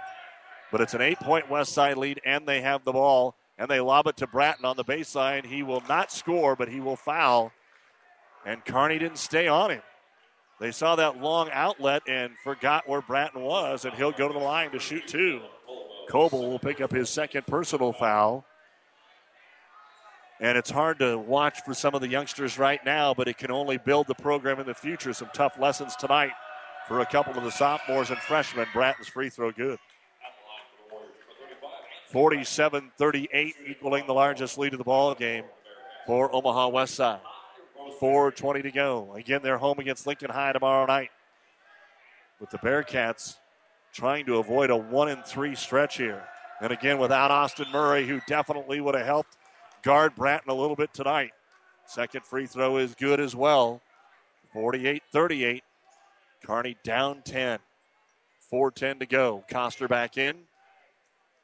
[0.70, 3.34] But it's an eight point West Side lead, and they have the ball.
[3.58, 5.44] And they lob it to Bratton on the baseline.
[5.44, 7.52] He will not score, but he will foul.
[8.44, 9.82] And Kearney didn't stay on him.
[10.60, 14.40] They saw that long outlet and forgot where Bratton was, and he'll go to the
[14.40, 15.40] line to shoot two.
[16.08, 18.44] Coble will pick up his second personal foul.
[20.40, 23.50] And it's hard to watch for some of the youngsters right now, but it can
[23.50, 25.12] only build the program in the future.
[25.12, 26.32] Some tough lessons tonight
[26.88, 28.66] for a couple of the sophomores and freshmen.
[28.72, 29.78] Bratton's free throw good.
[32.10, 35.44] 47 38, equaling the largest lead of the ball game
[36.06, 37.20] for Omaha West Side.
[38.00, 39.14] 4.20 to go.
[39.14, 41.10] Again, they're home against Lincoln High tomorrow night.
[42.40, 43.36] With the Bearcats
[43.92, 46.24] trying to avoid a 1 and 3 stretch here.
[46.60, 49.36] And again, without Austin Murray, who definitely would have helped
[49.82, 51.32] guard Bratton a little bit tonight.
[51.86, 53.80] Second free throw is good as well.
[54.52, 55.64] 48 38.
[56.44, 57.58] Kearney down 10.
[58.52, 59.44] 4.10 to go.
[59.48, 60.36] Coster back in.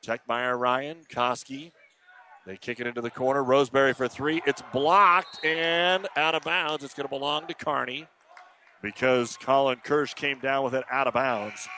[0.04, 0.98] Techmeyer Ryan.
[1.10, 1.72] Koski.
[2.48, 3.44] They kick it into the corner.
[3.44, 4.40] Roseberry for three.
[4.46, 6.82] It's blocked and out of bounds.
[6.82, 8.06] It's going to belong to Kearney
[8.80, 11.68] because Colin Kirsch came down with it out of bounds.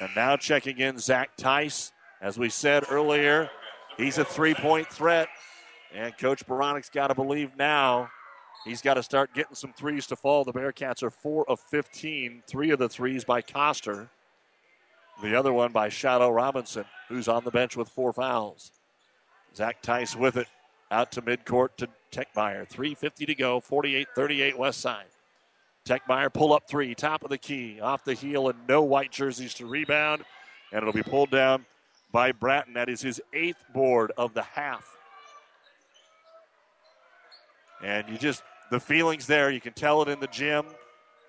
[0.00, 1.90] And now checking in Zach Tice.
[2.22, 3.50] As we said earlier,
[3.96, 5.26] he's a three point threat.
[5.92, 8.08] And Coach Baranik's got to believe now
[8.64, 10.44] he's got to start getting some threes to fall.
[10.44, 12.44] The Bearcats are four of 15.
[12.46, 14.08] Three of the threes by Coster.
[15.24, 18.70] The other one by Shiloh Robinson, who's on the bench with four fouls.
[19.56, 20.48] Zach Tice with it
[20.90, 22.68] out to midcourt to Techmeyer.
[22.68, 25.06] 3.50 to go, 48 38 West Side.
[25.84, 29.52] Techmeyer pull up three, top of the key, off the heel, and no white jerseys
[29.54, 30.24] to rebound.
[30.72, 31.66] And it'll be pulled down
[32.10, 32.74] by Bratton.
[32.74, 34.96] That is his eighth board of the half.
[37.82, 40.64] And you just, the feelings there, you can tell it in the gym.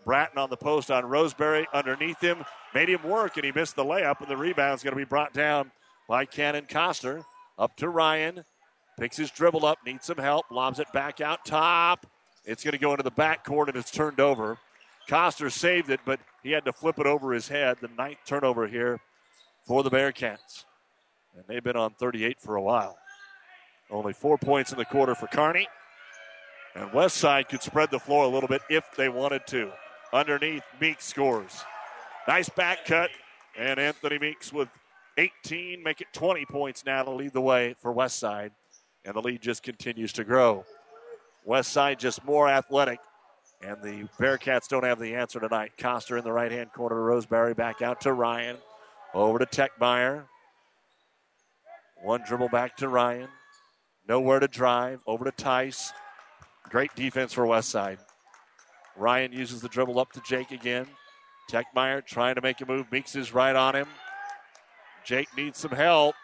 [0.05, 3.83] Bratton on the post on Roseberry underneath him, made him work, and he missed the
[3.83, 5.71] layup, and the rebound's going to be brought down
[6.07, 7.25] by Cannon Coster.
[7.57, 8.43] Up to Ryan.
[8.99, 12.05] Picks his dribble up, needs some help, lobs it back out top.
[12.45, 14.57] It's going to go into the backcourt and it's turned over.
[15.07, 17.77] Coster saved it, but he had to flip it over his head.
[17.81, 18.99] The ninth turnover here
[19.65, 20.63] for the Bearcats.
[21.35, 22.97] And they've been on 38 for a while.
[23.91, 25.67] Only four points in the quarter for Kearney.
[26.75, 29.71] And West Side could spread the floor a little bit if they wanted to.
[30.13, 31.63] Underneath, Meeks scores.
[32.27, 33.09] Nice back cut.
[33.57, 34.69] And Anthony Meeks with
[35.17, 38.51] 18, make it 20 points now to lead the way for West Side.
[39.05, 40.65] And the lead just continues to grow.
[41.45, 42.99] West Side just more athletic.
[43.61, 45.73] And the Bearcats don't have the answer tonight.
[45.77, 47.01] Coster in the right hand corner.
[47.01, 48.57] Roseberry back out to Ryan.
[49.13, 50.23] Over to Techmeyer.
[52.03, 53.29] One dribble back to Ryan.
[54.07, 54.99] Nowhere to drive.
[55.07, 55.93] Over to Tice.
[56.69, 57.99] Great defense for West Side.
[58.97, 60.87] Ryan uses the dribble up to Jake again.
[61.49, 62.91] Techmeyer trying to make a move.
[62.91, 63.87] Meeks is right on him.
[65.05, 66.15] Jake needs some help.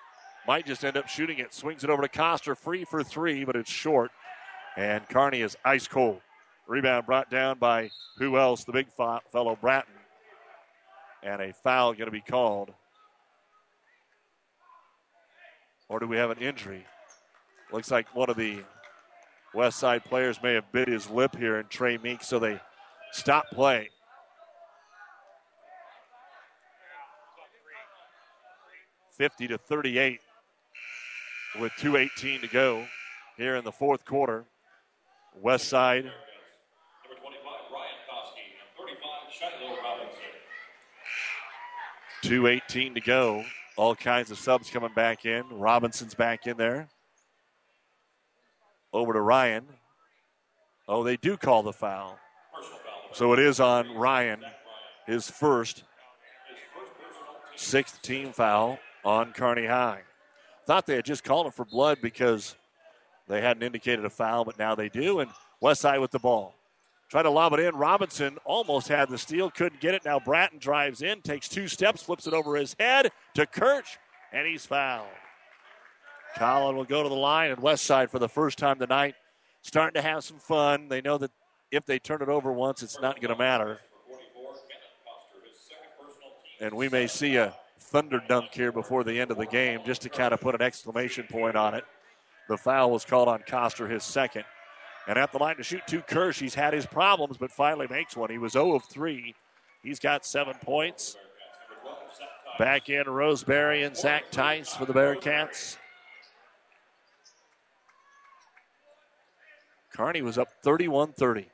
[0.48, 1.54] Might just end up shooting it.
[1.54, 2.56] Swings it over to Coster.
[2.56, 4.12] Free for three, but it's short.
[4.76, 6.22] And Kearney is ice cold.
[6.68, 8.64] Rebound brought down by who else?
[8.64, 9.94] The big fellow Bratton.
[11.22, 12.74] And a foul going to be called.
[15.88, 16.86] Or do we have an injury?
[17.72, 18.64] Looks like one of the
[19.54, 22.60] West Side players may have bit his lip here in Trey Meek, so they
[23.12, 23.90] stop play.
[29.22, 30.20] 50 to 38
[31.60, 32.88] with 2.18 to go
[33.38, 34.46] here in the fourth quarter.
[35.40, 36.16] West Side Number
[37.22, 40.24] 25, Ryan Koski, and 35, Shiloh Robinson.
[42.24, 43.46] 2.18 to go.
[43.78, 45.44] All kinds of subs coming back in.
[45.52, 46.90] Robinson's back in there.
[48.92, 49.68] Over to Ryan.
[50.88, 52.18] Oh, they do call the foul.
[53.14, 54.40] So it is on Ryan,
[55.06, 55.84] his first
[57.56, 60.02] sixth team foul on Kearney High.
[60.66, 62.56] Thought they had just called him for blood because
[63.28, 65.20] they hadn't indicated a foul, but now they do.
[65.20, 66.56] And West Westside with the ball.
[67.10, 67.76] Try to lob it in.
[67.76, 70.06] Robinson almost had the steal, couldn't get it.
[70.06, 73.98] Now Bratton drives in, takes two steps, flips it over his head to Kirsch,
[74.32, 75.08] and he's fouled.
[76.36, 79.16] Collin will go to the line, and Westside for the first time tonight
[79.62, 80.88] starting to have some fun.
[80.88, 81.32] They know that
[81.72, 83.80] if they turn it over once, it's not going to matter.
[86.60, 87.56] And we may see a
[87.92, 90.62] thunder dunk here before the end of the game just to kind of put an
[90.62, 91.84] exclamation point on it.
[92.48, 94.46] The foul was called on Coster, his second.
[95.08, 98.16] And at the line to shoot two Kirsch, he's had his problems, but finally makes
[98.16, 98.30] one.
[98.30, 99.36] He was 0 of 3.
[99.84, 101.18] He's got seven points.
[102.58, 105.78] Back in Roseberry and Zach Tice for the Bearcats.
[109.94, 111.48] Kearney was up 31 30.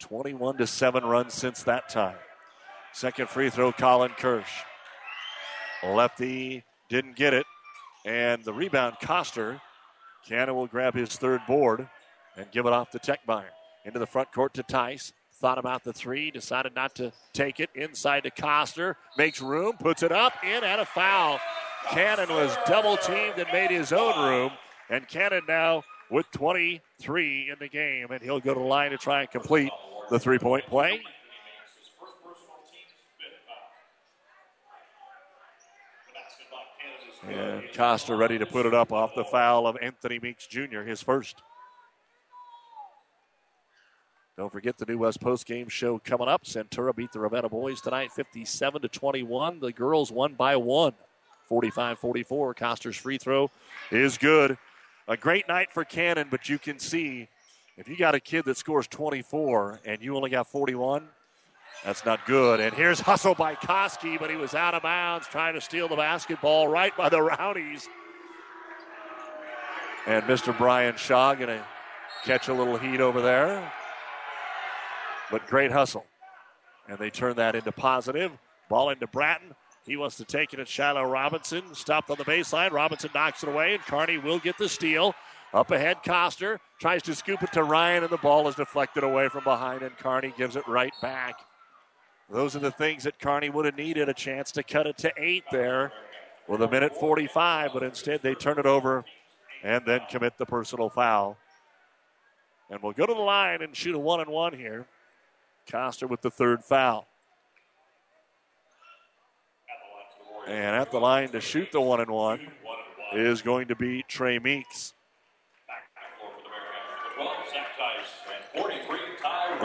[0.00, 2.16] 21 to 7 runs since that time.
[2.92, 4.64] Second free throw, Colin Kirsch.
[5.86, 7.46] Lefty didn't get it.
[8.04, 9.60] And the rebound, Coster.
[10.26, 11.88] Cannon will grab his third board
[12.36, 13.50] and give it off to Techmeyer.
[13.84, 15.12] Into the front court to Tice.
[15.34, 17.68] Thought about the three, decided not to take it.
[17.74, 18.96] Inside to Coster.
[19.18, 21.40] Makes room, puts it up, in, and a foul.
[21.90, 24.52] Cannon was double teamed and made his own room.
[24.88, 28.98] And Cannon now with 23 in the game, and he'll go to the line to
[28.98, 29.70] try and complete
[30.10, 31.00] the three point play.
[37.28, 41.00] And Coster ready to put it up off the foul of Anthony Meeks Jr., his
[41.00, 41.42] first.
[44.36, 46.44] Don't forget the New West Post game show coming up.
[46.44, 49.60] Centura beat the Ravenna boys tonight 57 to 21.
[49.60, 50.92] The girls won by one,
[51.46, 52.54] 45 44.
[52.54, 53.50] Coster's free throw
[53.90, 54.58] is good.
[55.06, 57.28] A great night for Cannon, but you can see
[57.76, 61.06] if you got a kid that scores 24 and you only got 41,
[61.82, 62.60] that's not good.
[62.60, 65.96] And here's hustle by Koski, but he was out of bounds trying to steal the
[65.96, 67.88] basketball right by the Rowdies.
[70.06, 70.56] And Mr.
[70.56, 71.64] Brian Shaw going to
[72.24, 73.72] catch a little heat over there.
[75.30, 76.04] But great hustle.
[76.88, 78.32] And they turn that into positive.
[78.68, 79.54] Ball into Bratton.
[79.86, 81.74] He wants to take it at Shiloh Robinson.
[81.74, 82.70] Stopped on the baseline.
[82.72, 85.14] Robinson knocks it away, and Kearney will get the steal.
[85.52, 89.28] Up ahead, Coster tries to scoop it to Ryan, and the ball is deflected away
[89.28, 91.36] from behind, and Kearney gives it right back.
[92.30, 95.12] Those are the things that Kearney would have needed a chance to cut it to
[95.16, 95.92] eight there
[96.48, 99.04] with a minute 45, but instead they turn it over
[99.62, 101.36] and then commit the personal foul.
[102.70, 104.86] And we'll go to the line and shoot a one and one here.
[105.70, 107.06] Coster with the third foul.
[110.46, 112.40] And at the line to shoot the one and one
[113.14, 114.92] is going to be Trey Meeks.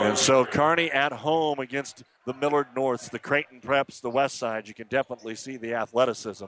[0.00, 4.66] And so Kearney at home against the Millard Norths, the Creighton Preps, the West Side.
[4.66, 6.46] You can definitely see the athleticism.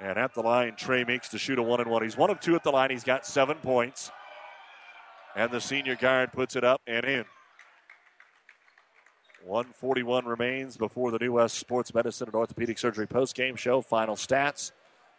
[0.00, 2.04] And at the line, Trey Meeks to shoot a one and one.
[2.04, 2.90] He's one of two at the line.
[2.90, 4.12] He's got seven points.
[5.34, 7.24] And the senior guard puts it up and in.
[9.44, 13.80] 141 remains before the New West Sports Medicine and Orthopedic Surgery post-game show.
[13.80, 14.70] Final stats.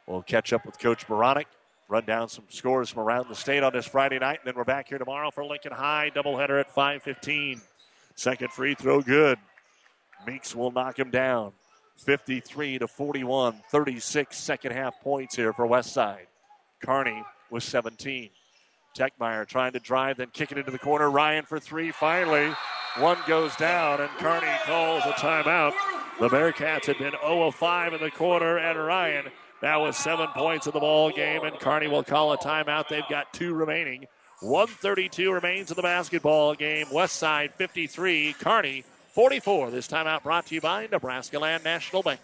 [0.05, 1.45] We'll catch up with Coach Beranek,
[1.87, 4.63] run down some scores from around the state on this Friday night, and then we're
[4.63, 7.61] back here tomorrow for Lincoln High doubleheader at 5:15.
[8.15, 9.39] Second free throw good.
[10.25, 11.53] Meeks will knock him down.
[11.97, 16.27] 53 to 41, 36 second half points here for Westside.
[16.83, 18.29] Kearney with 17.
[18.95, 21.09] Techmeyer trying to drive, then kick it into the corner.
[21.09, 21.91] Ryan for three.
[21.91, 22.53] Finally,
[22.97, 25.73] one goes down, and Kearney calls a timeout.
[26.19, 29.25] The Bearcats had been 0 of 5 in the quarter, and Ryan
[29.61, 32.87] now with seven points in the ball game, and Kearney will call a timeout.
[32.89, 34.07] They've got two remaining.
[34.41, 36.87] 132 remains in the basketball game.
[36.91, 38.83] West Side 53, Kearney
[39.13, 39.71] 44.
[39.71, 42.19] This timeout brought to you by Nebraska Land National Bank.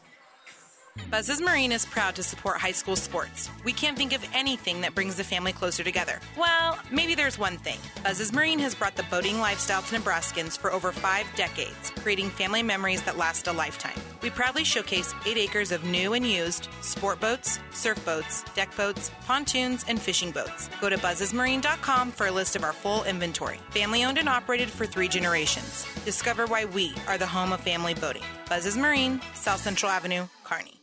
[1.10, 3.50] Buzz's Marine is proud to support high school sports.
[3.64, 6.20] We can't think of anything that brings the family closer together.
[6.38, 7.80] Well, maybe there's one thing.
[8.04, 12.62] Buzz's Marine has brought the boating lifestyle to Nebraskans for over five decades, creating family
[12.62, 14.00] memories that last a lifetime.
[14.24, 19.12] We proudly showcase eight acres of new and used sport boats, surf boats, deck boats,
[19.28, 20.70] pontoons, and fishing boats.
[20.80, 23.60] Go to buzzesmarine.com for a list of our full inventory.
[23.72, 25.86] Family owned and operated for three generations.
[26.06, 28.24] Discover why we are the home of family boating.
[28.48, 30.83] Buzzes Marine, South Central Avenue, Kearney.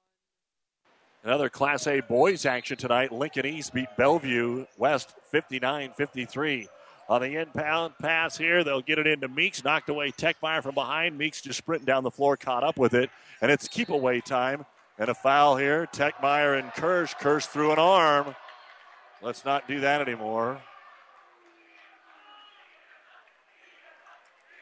[1.23, 3.11] Another Class A boys action tonight.
[3.11, 6.67] Lincoln East beat Bellevue West 59 53.
[7.09, 9.63] On the inbound pass here, they'll get it into Meeks.
[9.63, 11.15] Knocked away Techmeyer from behind.
[11.15, 13.11] Meeks just sprinting down the floor, caught up with it.
[13.39, 14.65] And it's keep away time.
[14.97, 15.87] And a foul here.
[15.93, 17.13] Techmeyer and Kirsch.
[17.13, 18.35] Kirsch through an arm.
[19.21, 20.59] Let's not do that anymore.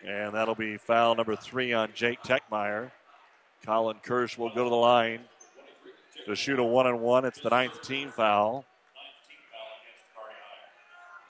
[0.05, 2.91] And that'll be foul number three on Jake Techmeyer.
[3.65, 5.21] Colin Kirsch will go to the line
[6.29, 7.25] to shoot a one and one.
[7.25, 8.63] It's the ninth team foul.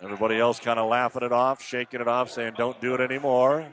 [0.02, 3.66] Everybody else kind of laughing it off, shaking it off, saying, don't do it anymore.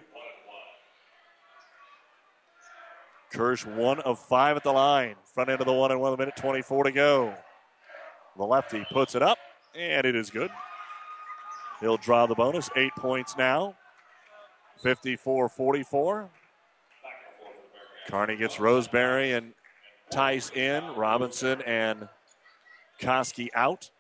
[3.33, 5.16] Kirsch, one of five at the line.
[5.35, 7.35] Front end of the one and one, a minute 24 to go.
[8.37, 9.39] The lefty puts it up,
[9.74, 10.51] and it is good.
[11.81, 12.70] He'll draw the bonus.
[12.77, 13.74] Eight points now.
[14.79, 16.31] 54 44.
[18.09, 19.53] Kearney gets Roseberry and
[20.11, 20.85] Tice in.
[20.95, 22.09] Robinson and
[23.01, 23.91] Koski out.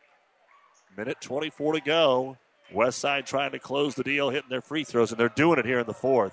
[0.96, 2.36] Minute 24 to go.
[2.72, 5.66] West Side trying to close the deal, hitting their free throws, and they're doing it
[5.66, 6.32] here in the fourth.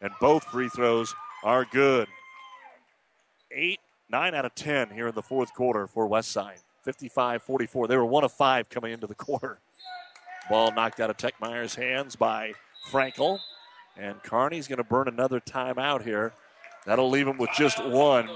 [0.00, 2.08] And both free throws are good.
[3.52, 3.80] Eight,
[4.10, 6.58] nine out of 10 here in the fourth quarter for West Side.
[6.82, 7.88] 55 44.
[7.88, 9.58] They were one of five coming into the quarter.
[10.48, 12.54] Ball knocked out of Tech Techmeyer's hands by
[12.90, 13.38] Frankel.
[13.96, 16.32] And Kearney's going to burn another timeout here.
[16.86, 18.28] That'll leave them with just one.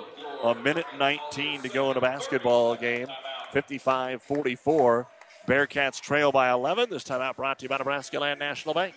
[0.42, 3.08] A minute 19 to go in a basketball game.
[3.52, 5.06] 55 44.
[5.46, 6.90] Bearcats trail by 11.
[6.90, 8.94] This time timeout brought to you by Nebraska Land National Bank.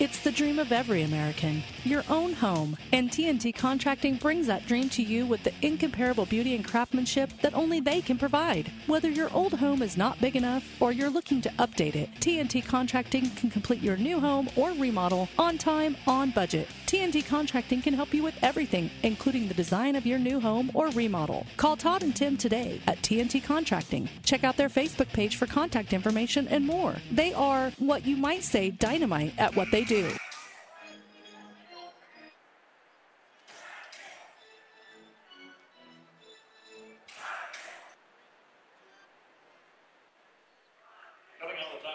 [0.00, 2.78] It's the dream of every American, your own home.
[2.92, 7.52] And TNT Contracting brings that dream to you with the incomparable beauty and craftsmanship that
[7.52, 8.72] only they can provide.
[8.86, 12.64] Whether your old home is not big enough or you're looking to update it, TNT
[12.64, 16.68] Contracting can complete your new home or remodel on time, on budget.
[16.92, 20.88] TNT Contracting can help you with everything, including the design of your new home or
[20.88, 21.46] remodel.
[21.56, 24.10] Call Todd and Tim today at TNT Contracting.
[24.24, 26.94] Check out their Facebook page for contact information and more.
[27.10, 30.10] They are what you might say dynamite at what they do.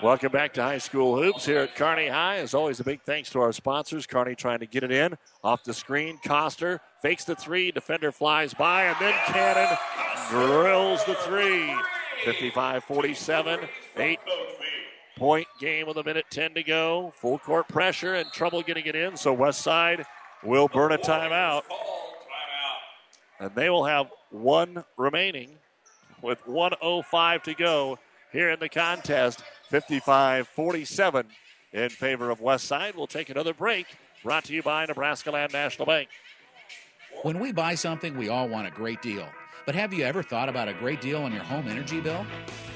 [0.08, 2.38] Welcome back to high school hoops here at Kearney High.
[2.38, 4.08] As always, a big thanks to our sponsors.
[4.08, 6.18] Kearney trying to get it in off the screen.
[6.24, 7.72] Coster fakes the three.
[7.72, 9.78] Defender flies by, and then Cannon
[10.30, 11.76] drills the three.
[12.24, 13.60] 55 47.
[13.98, 14.20] Eight
[15.18, 17.12] point game with a minute 10 to go.
[17.18, 19.18] Full court pressure and trouble getting it in.
[19.18, 20.06] So West Side
[20.42, 21.64] will burn a timeout.
[23.42, 25.50] And they will have one remaining
[26.22, 28.00] with 105 to go
[28.32, 29.44] here in the contest.
[29.70, 31.28] 55 47
[31.74, 32.96] in favor of West Side.
[32.96, 33.88] We'll take another break.
[34.24, 36.10] Brought to you by Nebraska Land National Bank.
[37.24, 39.28] When we buy something, we all want a great deal.
[39.66, 42.26] But have you ever thought about a great deal on your home energy bill?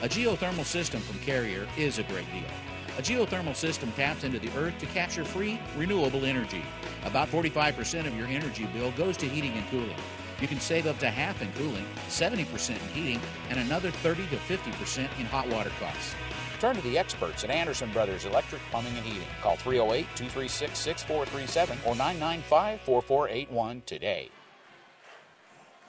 [0.02, 2.50] A geothermal system from Carrier is a great deal.
[2.98, 6.64] A geothermal system taps into the earth to capture free, renewable energy.
[7.06, 9.96] About 45% of your energy bill goes to heating and cooling.
[10.42, 14.36] You can save up to half in cooling, 70% in heating, and another 30 to
[14.36, 16.16] 50% in hot water costs.
[16.62, 19.28] Turn to the experts at Anderson Brothers Electric Plumbing and Heating.
[19.42, 24.30] Call 308 236 6437 or 995 4481 today.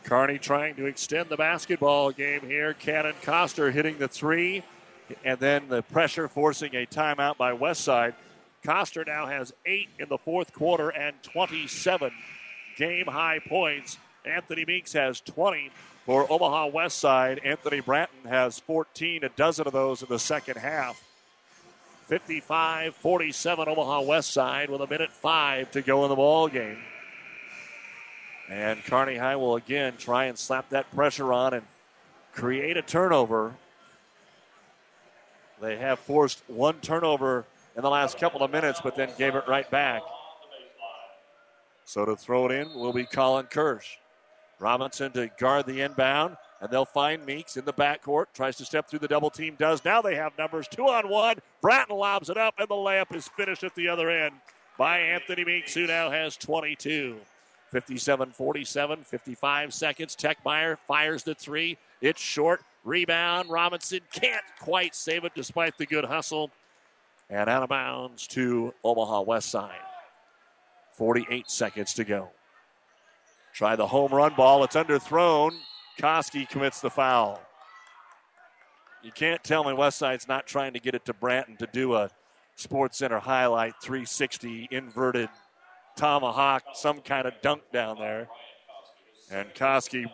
[0.02, 2.72] Kearney trying to extend the basketball game here.
[2.72, 4.62] Cannon Coster hitting the three,
[5.26, 8.14] and then the pressure forcing a timeout by Westside.
[8.64, 12.10] Coster now has eight in the fourth quarter and 27
[12.78, 13.98] game high points.
[14.24, 15.70] Anthony Meeks has 20
[16.04, 17.40] for Omaha West Side.
[17.44, 21.02] Anthony Bratton has 14, a dozen of those in the second half.
[22.06, 26.78] 55 47 Omaha West Side with a minute five to go in the ball game.
[28.50, 31.62] And Kearney High will again try and slap that pressure on and
[32.34, 33.54] create a turnover.
[35.60, 37.46] They have forced one turnover
[37.76, 40.02] in the last couple of minutes, but then gave it right back.
[41.84, 43.96] So to throw it in will be Colin Kirsch.
[44.62, 48.26] Robinson to guard the inbound, and they'll find Meeks in the backcourt.
[48.32, 49.84] Tries to step through the double team, does.
[49.84, 51.38] Now they have numbers two on one.
[51.60, 54.36] Bratton lobs it up, and the layup is finished at the other end
[54.78, 57.16] by Anthony Meeks, who now has 22.
[57.70, 60.14] 57 47, 55 seconds.
[60.14, 61.76] Techmeyer fires the three.
[62.00, 62.62] It's short.
[62.84, 63.48] Rebound.
[63.48, 66.50] Robinson can't quite save it despite the good hustle.
[67.30, 69.78] And out of bounds to Omaha West Side.
[70.92, 72.28] 48 seconds to go.
[73.52, 74.64] Try the home run ball.
[74.64, 75.52] It's underthrown.
[75.98, 77.40] Koski commits the foul.
[79.02, 82.10] You can't tell me Westside's not trying to get it to Bratton to do a
[82.54, 85.28] Sports Center highlight 360 inverted
[85.96, 88.28] tomahawk, some kind of dunk down there.
[89.30, 90.04] And Koski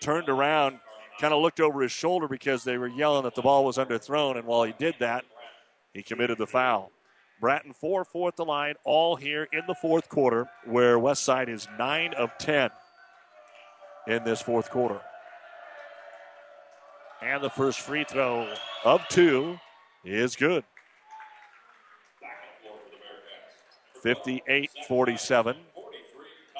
[0.00, 0.78] turned around,
[1.20, 4.36] kind of looked over his shoulder because they were yelling that the ball was underthrown.
[4.36, 5.24] And while he did that,
[5.94, 6.90] he committed the foul.
[7.40, 11.68] Bratton 4 4 at the line, all here in the fourth quarter, where Westside is
[11.78, 12.70] 9 of 10
[14.08, 15.00] in this fourth quarter.
[17.22, 18.52] And the first free throw
[18.84, 19.58] of two
[20.04, 20.64] is good.
[24.02, 25.56] 58 47.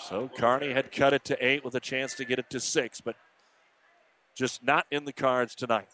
[0.09, 3.01] So Kearney had cut it to eight with a chance to get it to six,
[3.01, 3.17] but
[4.35, 5.89] just not in the cards tonight.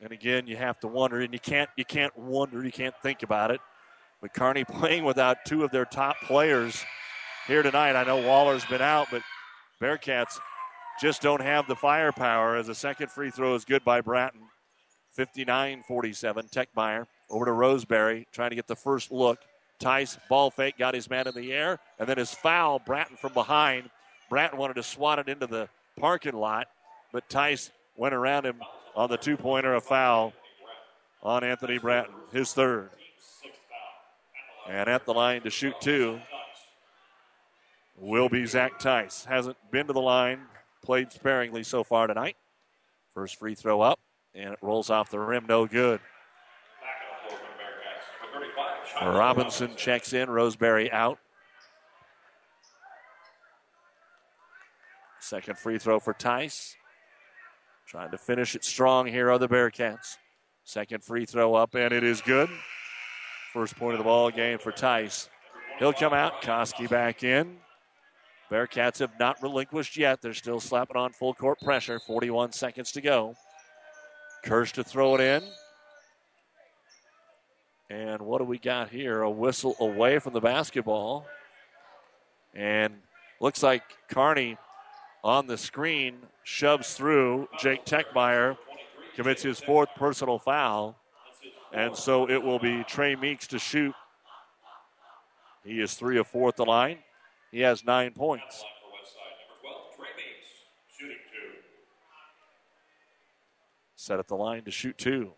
[0.00, 3.22] And again, you have to wonder, and you can't you can't wonder, you can't think
[3.22, 3.60] about it.
[4.20, 6.84] But Kearney playing without two of their top players
[7.46, 7.96] here tonight.
[7.96, 9.22] I know Waller's been out, but
[9.80, 10.38] Bearcats
[11.00, 14.42] just don't have the firepower as the second free throw is good by Bratton.
[15.12, 16.46] 59 47.
[16.46, 19.38] Techmeyer over to Roseberry, trying to get the first look.
[19.80, 23.32] Tice, ball fake, got his man in the air, and then his foul, Bratton from
[23.32, 23.90] behind.
[24.28, 25.68] Bratton wanted to swat it into the
[25.98, 26.66] parking lot,
[27.12, 28.60] but Tice went around him
[28.98, 30.32] on the two pointer, a foul
[31.22, 32.90] on Anthony Bratton, his third.
[34.68, 36.18] And at the line to shoot two
[37.96, 39.24] will be Zach Tice.
[39.24, 40.40] Hasn't been to the line,
[40.82, 42.36] played sparingly so far tonight.
[43.14, 44.00] First free throw up,
[44.34, 46.00] and it rolls off the rim, no good.
[49.00, 51.20] Robinson checks in, Roseberry out.
[55.20, 56.74] Second free throw for Tice.
[57.88, 60.18] Trying to finish it strong here are the Bearcats.
[60.62, 62.50] Second free throw up, and it is good.
[63.54, 65.30] First point of the ball game for Tice.
[65.78, 66.42] He'll come out.
[66.42, 67.56] Koski back in.
[68.50, 70.20] Bearcats have not relinquished yet.
[70.20, 71.98] They're still slapping on full court pressure.
[71.98, 73.34] 41 seconds to go.
[74.44, 75.42] Kirsch to throw it in.
[77.88, 79.22] And what do we got here?
[79.22, 81.26] A whistle away from the basketball.
[82.54, 82.92] And
[83.40, 84.58] looks like Kearney
[85.28, 87.48] on the screen shoves through.
[87.58, 88.56] Jake Techmeyer
[89.14, 90.96] commits his fourth personal foul.
[91.72, 93.94] And so it will be Trey Meeks to shoot.
[95.64, 96.98] He is three of four at the line.
[97.52, 98.64] He has nine points.
[103.96, 105.32] Set at the line to shoot two.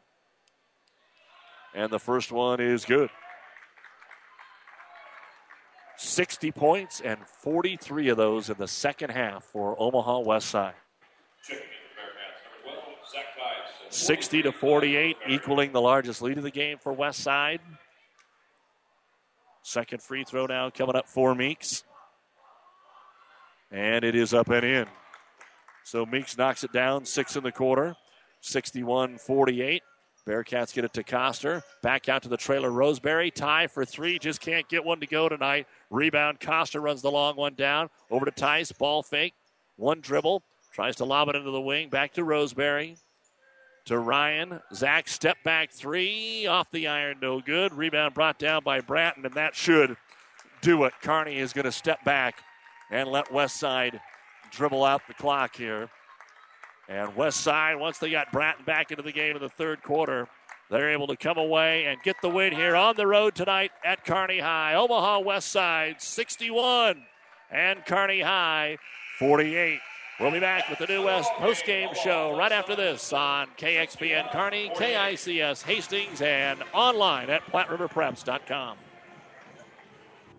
[1.75, 3.11] And the first one is good.
[6.03, 10.73] 60 points and 43 of those in the second half for Omaha West Side.
[13.91, 17.61] 60 to 48, equaling the largest lead of the game for West Side.
[19.63, 21.85] Second free throw now coming up for Meeks.
[23.71, 24.87] And it is up and in.
[25.85, 27.95] So Meeks knocks it down, six in the quarter,
[28.41, 29.83] 61 48.
[30.27, 31.63] Bearcats get it to Coster.
[31.83, 32.71] Back out to the trailer.
[32.71, 33.31] Roseberry.
[33.31, 34.19] Tie for three.
[34.19, 35.67] Just can't get one to go tonight.
[35.91, 36.41] Rebound.
[36.41, 37.91] Coster runs the long one down.
[38.11, 38.73] Over to Tice.
[38.73, 39.35] Ball fake.
[39.77, 40.43] One dribble.
[40.73, 41.89] Tries to lob it into the wing.
[41.89, 42.97] Back to Roseberry.
[43.87, 44.61] To Ryan.
[44.75, 46.47] Zach step back three.
[46.47, 47.19] Off the iron.
[47.21, 47.73] No good.
[47.73, 49.97] Rebound brought down by Bratton, and that should
[50.61, 50.93] do it.
[51.03, 52.43] Kearney is going to step back
[52.91, 54.01] and let Westside
[54.51, 55.89] dribble out the clock here.
[56.91, 60.27] And West Side, once they got Bratton back into the game in the third quarter,
[60.71, 64.05] they're able to come away and get the win here on the road tonight at
[64.05, 64.75] Kearney High.
[64.75, 67.07] Omaha West Side 61
[67.53, 68.77] and Kearney High
[69.21, 69.79] 48.
[70.19, 74.71] We'll be back with the New West postgame show right after this on KXPN Kearney,
[74.75, 78.77] KICS Hastings, and online at PlatteRiverPreps.com.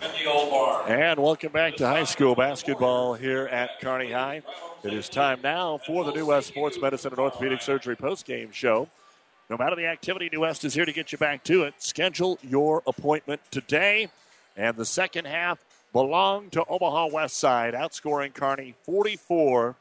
[0.00, 4.42] And welcome back to high school basketball here at Kearney High.
[4.84, 8.88] It is time now for the New West Sports Medicine and Orthopedic Surgery postgame show.
[9.50, 11.74] No matter the activity, New West is here to get you back to it.
[11.78, 14.08] Schedule your appointment today.
[14.56, 19.74] And the second half belonged to Omaha West Side, outscoring Kearney 44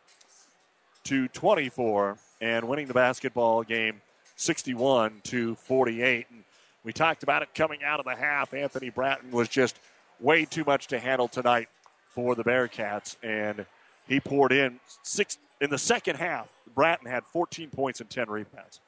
[1.04, 4.02] to 24 and winning the basketball game
[4.36, 6.26] 61 to 48.
[6.32, 6.44] And
[6.84, 8.54] we talked about it coming out of the half.
[8.54, 9.78] Anthony Bratton was just
[10.20, 11.70] way too much to handle tonight
[12.10, 13.66] for the Bearcats, and
[14.08, 16.48] he poured in six in the second half.
[16.74, 18.80] Bratton had 14 points and 10 rebounds.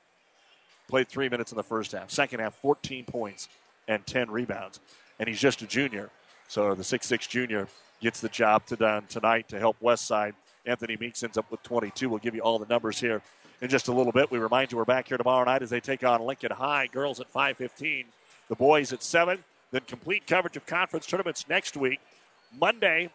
[0.88, 2.10] Played three minutes in the first half.
[2.10, 3.48] Second half, 14 points
[3.88, 4.80] and 10 rebounds,
[5.20, 6.10] and he's just a junior.
[6.48, 7.68] So the 6'6 junior
[8.02, 10.34] gets the job to done tonight to help Westside.
[10.66, 12.10] Anthony Meeks ends up with 22.
[12.10, 13.22] We'll give you all the numbers here
[13.62, 14.32] in just a little bit.
[14.32, 16.88] We remind you we're back here tomorrow night as they take on Lincoln High.
[16.88, 18.06] Girls at 5:15,
[18.48, 19.44] the boys at 7.
[19.72, 22.00] Then complete coverage of conference tournaments next week.
[22.60, 23.10] Monday,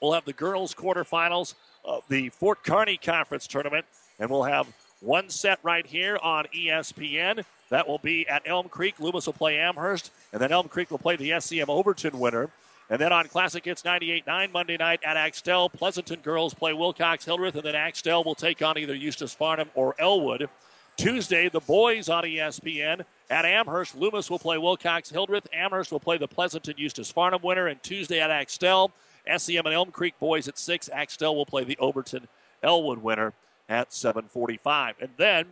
[0.00, 3.84] we'll have the girls' quarterfinals of the Fort Kearney Conference Tournament,
[4.18, 4.66] and we'll have
[5.00, 7.44] one set right here on ESPN.
[7.70, 9.00] That will be at Elm Creek.
[9.00, 12.50] Loomis will play Amherst, and then Elm Creek will play the SCM Overton winner.
[12.90, 17.54] And then on Classic Hits 98.9 Monday night at Axtell, Pleasanton girls play Wilcox Hildreth,
[17.54, 20.48] and then Axtell will take on either Eustis Farnham or Elwood.
[20.96, 23.96] Tuesday, the boys on ESPN at Amherst.
[23.96, 25.46] Loomis will play Wilcox Hildreth.
[25.52, 27.66] Amherst will play the Pleasanton Eustis Farnham winner.
[27.66, 28.92] And Tuesday at Axtell,
[29.36, 30.90] SEM and Elm Creek boys at 6.
[30.92, 32.28] Axtell will play the Overton
[32.62, 33.32] Elwood winner
[33.68, 34.96] at 745.
[35.00, 35.46] And then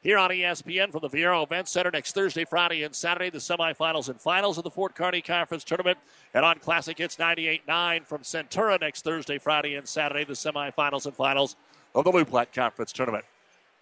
[0.00, 4.08] here on ESPN from the Viaero Event Center next Thursday, Friday, and Saturday, the semifinals
[4.08, 5.98] and finals of the Fort Kearney Conference Tournament.
[6.34, 11.14] And on Classic Hits 98.9 from Centura next Thursday, Friday, and Saturday, the semifinals and
[11.14, 11.56] finals
[11.94, 13.24] of the Blue Platte Conference Tournament.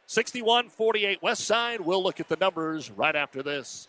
[0.06, 1.80] 61 48 West Side.
[1.80, 3.88] We'll look at the numbers right after this.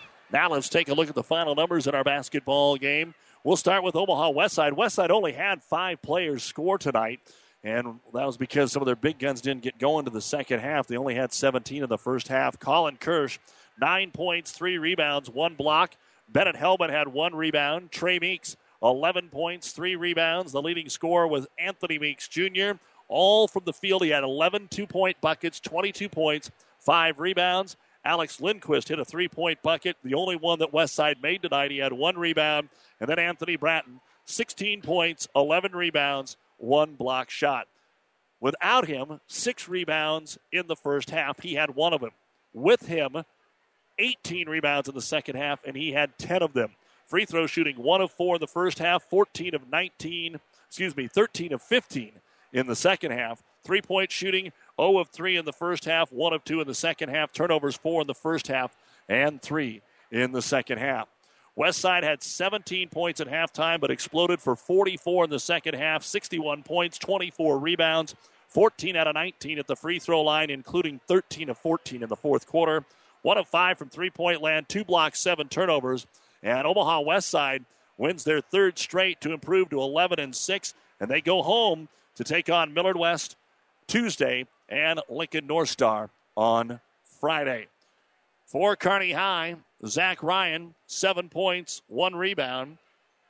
[0.31, 3.13] Now let's take a look at the final numbers in our basketball game.
[3.43, 4.71] We'll start with Omaha Westside.
[4.71, 7.19] Westside only had five players score tonight,
[7.65, 10.61] and that was because some of their big guns didn't get going to the second
[10.61, 10.87] half.
[10.87, 12.57] They only had 17 in the first half.
[12.59, 13.39] Colin Kirsch,
[13.79, 15.95] nine points, three rebounds, one block.
[16.29, 17.91] Bennett Hellman had one rebound.
[17.91, 20.53] Trey Meeks, 11 points, three rebounds.
[20.53, 22.73] The leading scorer was Anthony Meeks Jr.
[23.09, 24.03] All from the field.
[24.03, 27.75] He had 11 two point buckets, 22 points, five rebounds.
[28.03, 31.71] Alex Lindquist hit a three point bucket, the only one that Westside made tonight.
[31.71, 32.69] He had one rebound.
[32.99, 37.67] And then Anthony Bratton, 16 points, 11 rebounds, one block shot.
[38.39, 41.39] Without him, six rebounds in the first half.
[41.41, 42.11] He had one of them.
[42.53, 43.23] With him,
[43.99, 46.71] 18 rebounds in the second half, and he had 10 of them.
[47.05, 51.07] Free throw shooting one of four in the first half, 14 of 19, excuse me,
[51.07, 52.13] 13 of 15
[52.53, 53.43] in the second half.
[53.63, 54.51] Three point shooting,
[54.81, 57.31] 0 of 3 in the first half, 1 of 2 in the second half.
[57.31, 58.75] Turnovers 4 in the first half,
[59.07, 59.81] and 3
[60.11, 61.07] in the second half.
[61.57, 66.63] Westside had 17 points at halftime, but exploded for 44 in the second half, 61
[66.63, 68.15] points, 24 rebounds,
[68.47, 72.15] 14 out of 19 at the free throw line, including 13 of 14 in the
[72.15, 72.83] fourth quarter.
[73.21, 76.07] One of five from three point land, two blocks, seven turnovers.
[76.41, 77.65] And Omaha Westside
[77.97, 82.23] wins their third straight to improve to 11 and 6, and they go home to
[82.23, 83.35] take on Millard West
[83.87, 86.79] Tuesday and Lincoln North Star on
[87.19, 87.67] Friday.
[88.45, 92.77] For Kearney High, Zach Ryan, seven points, one rebound.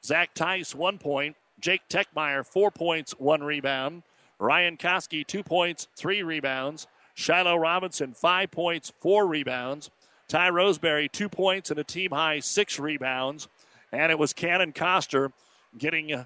[0.03, 1.35] Zach Tice, one point.
[1.59, 4.03] Jake Techmeyer, four points, one rebound.
[4.39, 6.87] Ryan Koski, two points, three rebounds.
[7.13, 9.91] Shiloh Robinson, five points, four rebounds.
[10.27, 13.47] Ty Roseberry, two points and a team high six rebounds.
[13.91, 15.31] And it was Cannon Coster
[15.77, 16.25] getting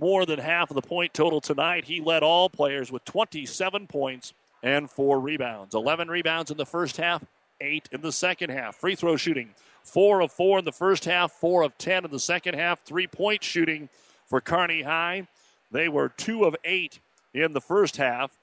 [0.00, 1.84] more than half of the point total tonight.
[1.84, 4.32] He led all players with 27 points
[4.62, 5.74] and four rebounds.
[5.74, 7.22] 11 rebounds in the first half,
[7.60, 8.76] eight in the second half.
[8.76, 9.50] Free throw shooting,
[9.82, 12.82] four of four in the first half, four of 10 in the second half.
[12.84, 13.88] Three point shooting
[14.26, 15.28] for Kearney High.
[15.70, 17.00] They were two of eight
[17.34, 18.38] in the first half.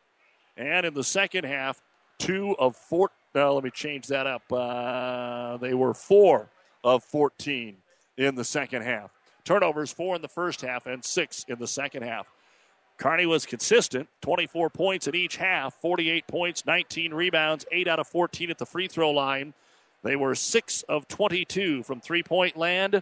[0.58, 1.82] And in the second half,
[2.20, 3.10] two of four.
[3.34, 4.44] Let me change that up.
[4.52, 6.50] Uh, they were four
[6.84, 7.78] of 14
[8.18, 9.12] in the second half.
[9.44, 12.28] Turnovers, four in the first half and six in the second half.
[12.98, 18.08] Kearney was consistent, 24 points in each half, 48 points, 19 rebounds, 8 out of
[18.08, 19.56] 14 at the free throw line.
[20.04, 23.02] They were 6 of 22 from three point land,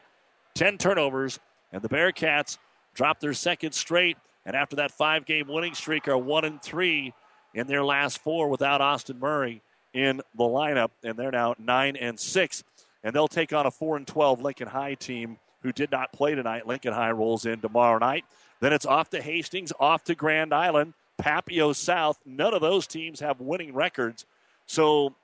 [0.56, 1.40] 10 turnovers,
[1.74, 2.58] and the Bearcats
[2.94, 4.18] dropped their second straight.
[4.46, 7.14] And after that five game winning streak, are 1 and 3
[7.54, 9.62] in their last four without Austin Murray
[9.94, 10.92] in the lineup.
[11.04, 12.64] And they're now 9 and 6.
[13.04, 16.36] And they'll take on a 4 and 12 Lincoln High team who did not play
[16.36, 16.68] tonight.
[16.68, 18.26] Lincoln High rolls in tomorrow night.
[18.60, 22.20] Then it's off to Hastings, off to Grand Island, Papio South.
[22.26, 24.26] None of those teams have winning records.
[24.66, 25.16] So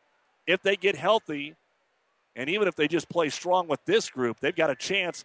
[0.48, 1.56] if they get healthy,
[2.36, 5.24] and even if they just play strong with this group, they've got a chance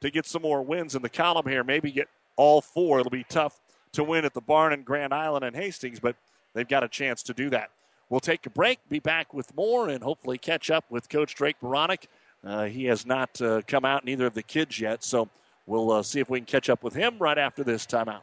[0.00, 1.64] to get some more wins in the column here.
[1.64, 3.00] Maybe get all four.
[3.00, 3.60] It'll be tough
[3.92, 6.16] to win at the barn in Grand Island and Hastings, but
[6.54, 7.70] they've got a chance to do that.
[8.08, 11.56] We'll take a break, be back with more, and hopefully catch up with Coach Drake
[11.62, 12.04] Beranek.
[12.44, 15.28] Uh, he has not uh, come out, neither of the kids yet, so
[15.66, 18.22] we'll uh, see if we can catch up with him right after this timeout.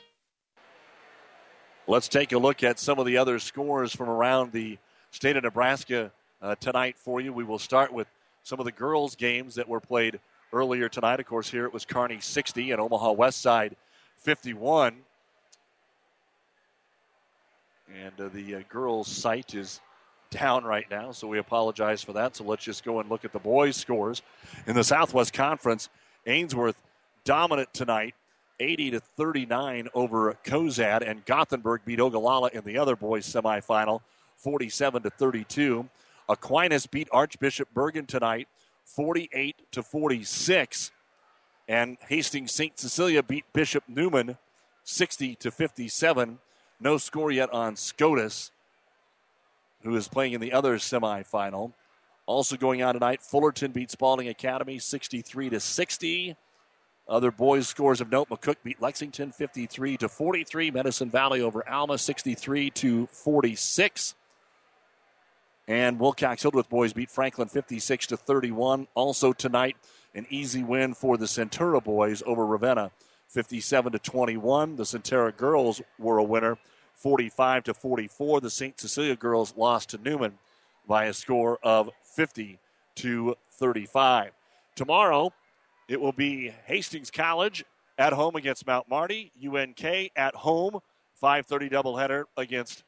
[1.91, 4.77] Let's take a look at some of the other scores from around the
[5.11, 6.09] state of Nebraska
[6.41, 7.33] uh, tonight for you.
[7.33, 8.07] We will start with
[8.43, 10.21] some of the girls' games that were played
[10.53, 11.19] earlier tonight.
[11.19, 13.75] Of course, here it was Kearney 60 and Omaha West Side
[14.19, 14.95] 51.
[18.01, 19.81] And uh, the uh, girls' site is
[20.29, 22.37] down right now, so we apologize for that.
[22.37, 24.21] So let's just go and look at the boys' scores.
[24.65, 25.89] In the Southwest Conference,
[26.25, 26.81] Ainsworth
[27.25, 28.15] dominant tonight
[28.61, 34.01] 80 to 39 over Cozad, and Gothenburg beat Ogallala in the other boys semifinal,
[34.37, 35.89] 47 to 32.
[36.29, 38.47] Aquinas beat Archbishop Bergan tonight,
[38.85, 40.91] 48 to 46,
[41.67, 42.77] and Hastings St.
[42.77, 44.37] Cecilia beat Bishop Newman,
[44.83, 46.39] 60 to 57.
[46.79, 48.51] No score yet on Scotus,
[49.81, 51.73] who is playing in the other semifinal.
[52.27, 56.35] Also going on tonight, Fullerton beat Spalding Academy, 63 to 60.
[57.11, 60.71] Other boys' scores of note: McCook beat Lexington 53 to 43.
[60.71, 64.15] Medicine Valley over Alma 63 to 46.
[65.67, 68.87] And Wilcox Hildreth boys beat Franklin 56 to 31.
[68.95, 69.75] Also tonight,
[70.15, 72.91] an easy win for the Centura boys over Ravenna
[73.27, 74.77] 57 to 21.
[74.77, 76.57] The Centura girls were a winner
[76.93, 78.39] 45 to 44.
[78.39, 78.79] The St.
[78.79, 80.37] Cecilia girls lost to Newman
[80.87, 82.57] by a score of 50
[82.95, 84.31] to 35.
[84.75, 85.33] Tomorrow,
[85.91, 87.65] it will be Hastings College
[87.97, 89.83] at home against Mount Marty, UNK
[90.15, 90.79] at home,
[91.21, 92.85] 5:30 doubleheader against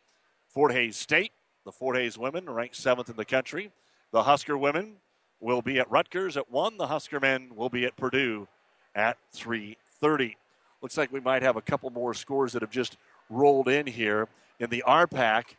[0.47, 1.33] Fort Hays State.
[1.65, 3.71] The Fort Hays women ranked seventh in the country.
[4.11, 5.01] The Husker women
[5.41, 6.77] will be at Rutgers at 1.
[6.77, 8.47] The Husker men will be at Purdue
[8.95, 10.37] at 3.30.
[10.81, 12.95] Looks like we might have a couple more scores that have just
[13.29, 14.29] rolled in here.
[14.61, 15.57] In the RPAC,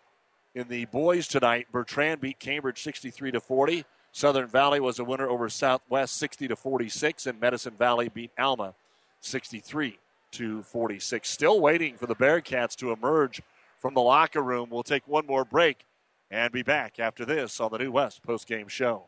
[0.55, 3.85] in the boys tonight, Bertrand beat Cambridge 63 to 40.
[4.15, 8.73] Southern Valley was a winner over Southwest 60 to 46, and Medicine Valley beat Alma
[9.19, 9.99] 63
[10.31, 11.29] to 46.
[11.29, 13.43] Still waiting for the Bearcats to emerge
[13.81, 14.69] from the locker room.
[14.71, 15.85] We'll take one more break
[16.31, 19.03] and be back after this on the New West postgame show.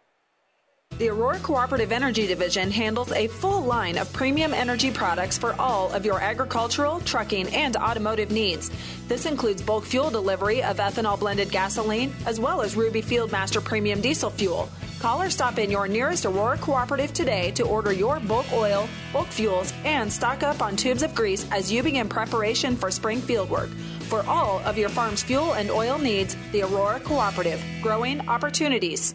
[0.98, 5.92] The Aurora Cooperative Energy Division handles a full line of premium energy products for all
[5.92, 8.70] of your agricultural, trucking, and automotive needs.
[9.06, 14.00] This includes bulk fuel delivery of ethanol blended gasoline, as well as Ruby Fieldmaster Premium
[14.00, 14.70] Diesel Fuel.
[14.98, 19.26] Call or stop in your nearest Aurora Cooperative today to order your bulk oil, bulk
[19.26, 23.50] fuels, and stock up on tubes of grease as you begin preparation for spring field
[23.50, 23.68] work.
[24.08, 29.14] For all of your farm's fuel and oil needs, the Aurora Cooperative, growing opportunities.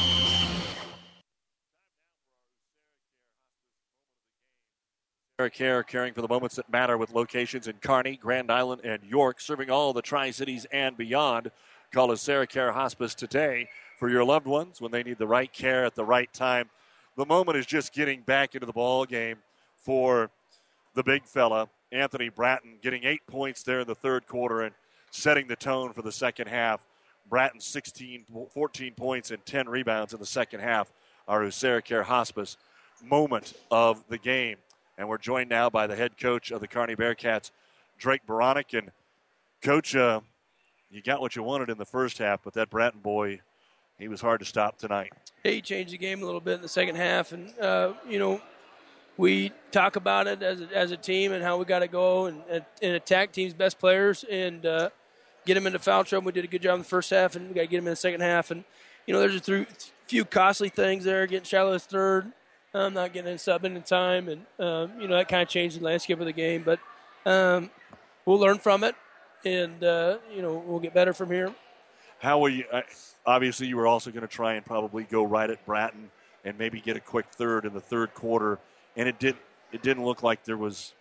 [5.49, 9.41] Care caring for the moments that matter with locations in Kearney, Grand Island, and York,
[9.41, 11.51] serving all the Tri Cities and beyond.
[11.91, 15.51] Call us Sarah Care Hospice today for your loved ones when they need the right
[15.51, 16.69] care at the right time.
[17.17, 19.37] The moment is just getting back into the ball game
[19.75, 20.29] for
[20.93, 24.73] the big fella, Anthony Bratton, getting eight points there in the third quarter and
[25.11, 26.85] setting the tone for the second half.
[27.29, 30.91] Bratton 16, 14 points and 10 rebounds in the second half.
[31.27, 32.57] Our Sarah Care Hospice
[33.03, 34.57] moment of the game.
[34.97, 37.51] And we're joined now by the head coach of the Kearney Bearcats,
[37.97, 38.77] Drake Beranek.
[38.77, 38.91] And,
[39.61, 40.21] coach, uh,
[40.91, 43.39] you got what you wanted in the first half, but that Bratton boy,
[43.97, 45.11] he was hard to stop tonight.
[45.43, 48.41] he changed the game a little bit in the second half, and uh, you know,
[49.17, 52.25] we talk about it as a, as a team and how we got to go
[52.25, 54.89] and, and, attack team's best players and uh,
[55.45, 56.27] get them into foul trouble.
[56.27, 57.87] We did a good job in the first half, and we got to get them
[57.87, 58.51] in the second half.
[58.51, 58.63] And
[59.05, 59.65] you know, there's a
[60.07, 61.25] few costly things there.
[61.27, 62.31] Getting Shiloh's third,
[62.73, 65.79] um, not getting in subbing in time, and um, you know that kind of changed
[65.79, 66.63] the landscape of the game.
[66.63, 66.79] But
[67.25, 67.69] um,
[68.25, 68.95] we'll learn from it,
[69.45, 71.53] and uh, you know we'll get better from here.
[72.19, 72.65] How will you?
[72.71, 72.81] Uh,
[73.25, 76.11] obviously, you were also going to try and probably go right at Bratton
[76.43, 78.59] and maybe get a quick third in the third quarter,
[78.95, 79.35] and it did.
[79.71, 80.93] It didn't look like there was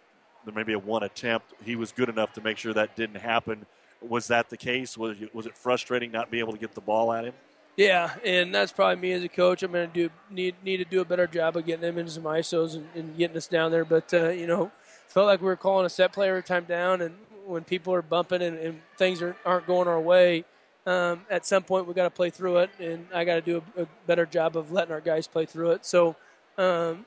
[0.44, 1.52] there maybe a one attempt.
[1.64, 3.66] He was good enough to make sure that didn't happen.
[4.00, 4.96] Was that the case?
[4.96, 7.34] Was was it frustrating not being able to get the ball at him?
[7.80, 9.62] Yeah, and that's probably me as a coach.
[9.62, 12.10] I'm going to do need need to do a better job of getting them into
[12.10, 13.86] some ISOs and, and getting us down there.
[13.86, 14.70] But uh, you know,
[15.08, 17.14] felt like we were calling a set play every time down, and
[17.46, 20.44] when people are bumping and, and things are, aren't going our way,
[20.84, 23.62] um, at some point we got to play through it, and I got to do
[23.78, 25.86] a, a, better job of letting our guys play through it.
[25.86, 26.16] So,
[26.58, 27.06] um,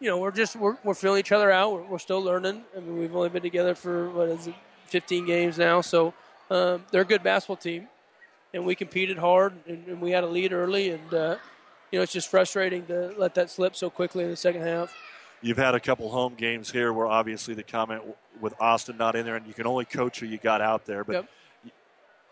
[0.00, 1.74] you know, we're just we're, we're feeling each other out.
[1.74, 2.62] We're, we're, still learning.
[2.74, 4.54] I mean, we've only been together for what is it,
[4.86, 6.14] 15 games now, so
[6.50, 7.88] um, they're a good basketball team
[8.54, 11.36] and we competed hard, and, and we had a lead early, and uh,
[11.90, 14.94] you know it's just frustrating to let that slip so quickly in the second half.
[15.42, 18.02] You've had a couple home games here where obviously the comment
[18.40, 21.04] with Austin not in there, and you can only coach who you got out there,
[21.04, 21.12] but.
[21.12, 21.28] Yep.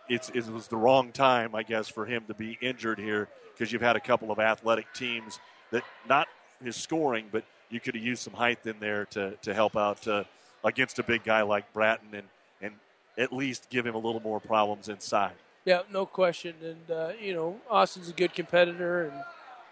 [0.09, 3.73] It's, it was the wrong time, I guess, for him to be injured here because
[3.73, 5.39] you've had a couple of athletic teams
[5.71, 6.27] that not
[6.63, 10.07] his scoring, but you could have used some height in there to, to help out
[10.07, 10.25] uh,
[10.65, 12.27] against a big guy like Bratton and,
[12.61, 12.75] and
[13.17, 15.33] at least give him a little more problems inside.
[15.65, 16.55] Yeah, no question.
[16.63, 19.13] And uh, you know, Austin's a good competitor,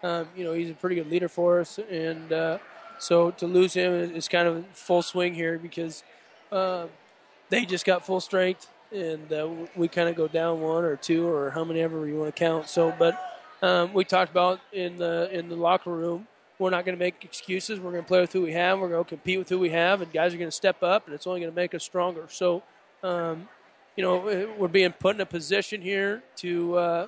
[0.03, 1.79] and um, you know he's a pretty good leader for us.
[1.89, 2.59] And uh,
[2.97, 6.03] so to lose him is kind of full swing here because
[6.51, 6.87] uh,
[7.49, 11.27] they just got full strength, and uh, we kind of go down one or two
[11.27, 12.69] or how many ever you want to count.
[12.69, 13.19] So, but
[13.61, 16.27] um, we talked about in the in the locker room.
[16.57, 17.79] We're not going to make excuses.
[17.79, 18.79] We're going to play with who we have.
[18.79, 21.07] We're going to compete with who we have, and guys are going to step up,
[21.07, 22.27] and it's only going to make us stronger.
[22.29, 22.61] So,
[23.01, 23.49] um,
[23.95, 27.07] you know, we're being put in a position here to uh,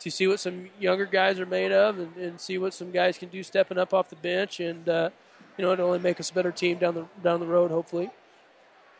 [0.00, 3.18] to see what some younger guys are made of, and, and, see what some guys
[3.18, 5.10] can do stepping up off the bench, and uh,
[5.58, 8.10] you know, it'll only make us a better team down the down the road, hopefully.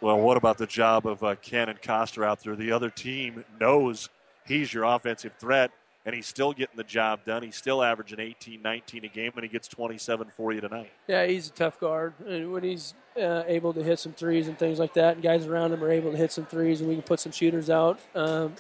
[0.01, 2.57] Well, what about the job of uh, Cannon Coster out there?
[2.57, 4.09] The other team knows
[4.47, 5.71] he's your offensive threat,
[6.11, 7.45] and he's still getting the job done.
[7.45, 10.91] He's still averaging 18, 19 a game, and he gets 27 for you tonight.
[11.07, 12.15] Yeah, he's a tough guard.
[12.27, 15.47] And when he's uh, able to hit some threes and things like that, and guys
[15.47, 18.01] around him are able to hit some threes, and we can put some shooters out.
[18.17, 18.57] Um,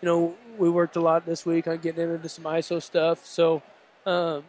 [0.00, 3.26] you know, we worked a lot this week on getting into some ISO stuff.
[3.26, 3.60] So,
[4.06, 4.42] um,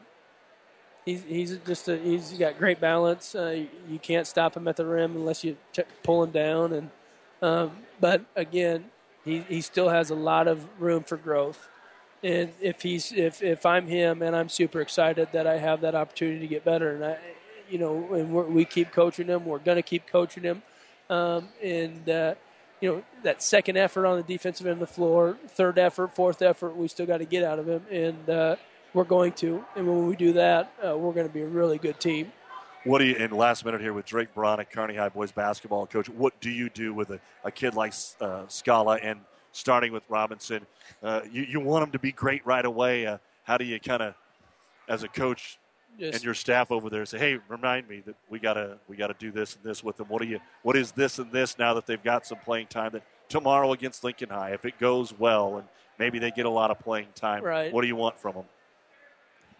[1.03, 3.36] he's he's just a, he's got great balance.
[3.36, 5.57] Uh, you can't stop him at the rim unless you
[6.02, 6.72] pull him down.
[6.72, 6.90] And
[7.41, 8.86] um, but again,
[9.26, 11.68] he he still has a lot of room for growth.
[12.23, 15.95] And if he's if if I'm him, and I'm super excited that I have that
[15.95, 17.18] opportunity to get better, and I,
[17.69, 19.45] you know, and we keep coaching him.
[19.45, 20.64] We're going to keep coaching him,
[21.10, 22.10] um, and.
[22.10, 22.35] Uh,
[22.80, 26.41] you know that second effort on the defensive end of the floor, third effort, fourth
[26.41, 28.56] effort, we still got to get out of him, and uh,
[28.94, 29.64] we're going to.
[29.76, 32.31] And when we do that, uh, we're going to be a really good team.
[32.84, 36.07] What do you, in last minute here with Drake Beranek, Kearney High boys basketball coach,
[36.07, 39.19] what do you do with a, a kid like uh, Scala and
[39.57, 40.65] starting with Robinson?
[41.03, 43.05] Uh, you, you want him to be great right away.
[43.05, 44.13] Uh, how do you kind of,
[44.88, 45.57] as a coach,
[45.99, 49.15] Just- and your staff over there say, "Hey, remind me that we gotta we gotta
[49.17, 51.73] do this and this with them." What do you what is this and this now
[51.73, 52.91] that they've got some playing time?
[52.91, 55.67] That tomorrow against Lincoln High, if it goes well and
[55.97, 57.73] maybe they get a lot of playing time, Right.
[57.73, 58.45] what do you want from them?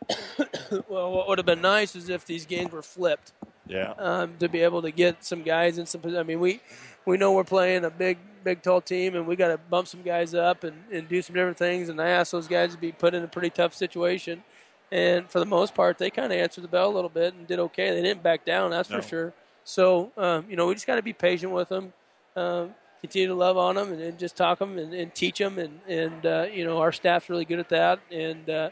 [0.88, 3.34] well, what would have been nice is if these games were flipped.
[3.68, 3.94] Yeah.
[3.98, 6.02] Um, to be able to get some guys in some.
[6.16, 6.62] I mean, we
[7.08, 10.02] we know we're playing a big, big, tall team, and we got to bump some
[10.02, 11.90] guys up and, and do some different things.
[11.90, 14.44] And I asked those guys to be put in a pretty tough situation,
[14.92, 17.48] and for the most part, they kind of answered the bell a little bit and
[17.48, 17.92] did okay.
[17.96, 19.02] They didn't back down, that's No.
[19.02, 19.34] for sure.
[19.64, 21.94] So um, you know, we just got to be patient with them.
[22.36, 25.58] Um, continue to love on them and, and just talk them and, and teach them
[25.60, 28.70] and and uh, you know our staff's really good at that and uh,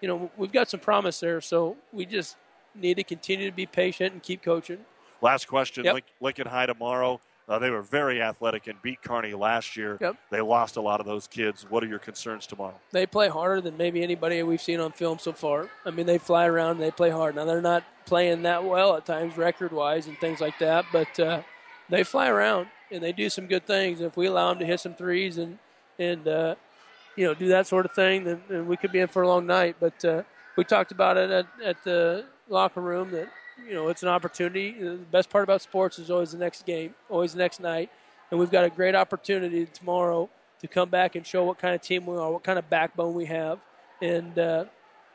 [0.00, 2.36] you know we've got some promise there so we just
[2.74, 4.78] need to continue to be patient and keep coaching
[5.22, 6.04] Last question: Yep.
[6.20, 7.20] Lincoln High tomorrow.
[7.48, 9.98] Uh, they were very athletic and beat Kearney last year.
[10.00, 10.16] Yep.
[10.30, 11.64] They lost a lot of those kids.
[11.68, 12.74] What are your concerns tomorrow?
[12.90, 16.18] they play harder than maybe anybody we've seen on film so far I mean they
[16.18, 19.72] fly around and they play hard now they're not playing that well at times record
[19.72, 21.42] wise and things like that but uh,
[21.88, 24.80] they fly around and they do some good things if we allow them to hit
[24.80, 25.58] some threes and
[25.98, 26.54] and uh,
[27.16, 29.28] you know do that sort of thing then, then we could be in for a
[29.28, 30.22] long night but uh,
[30.56, 33.28] we talked about it at, at the locker room that
[33.64, 36.94] you know it's an opportunity the best part about sports is always the next game
[37.08, 37.90] always the next night
[38.30, 40.28] and we've got a great opportunity tomorrow
[40.60, 43.14] to come back and show what kind of team we are what kind of backbone
[43.14, 43.58] we have
[44.02, 44.64] and uh,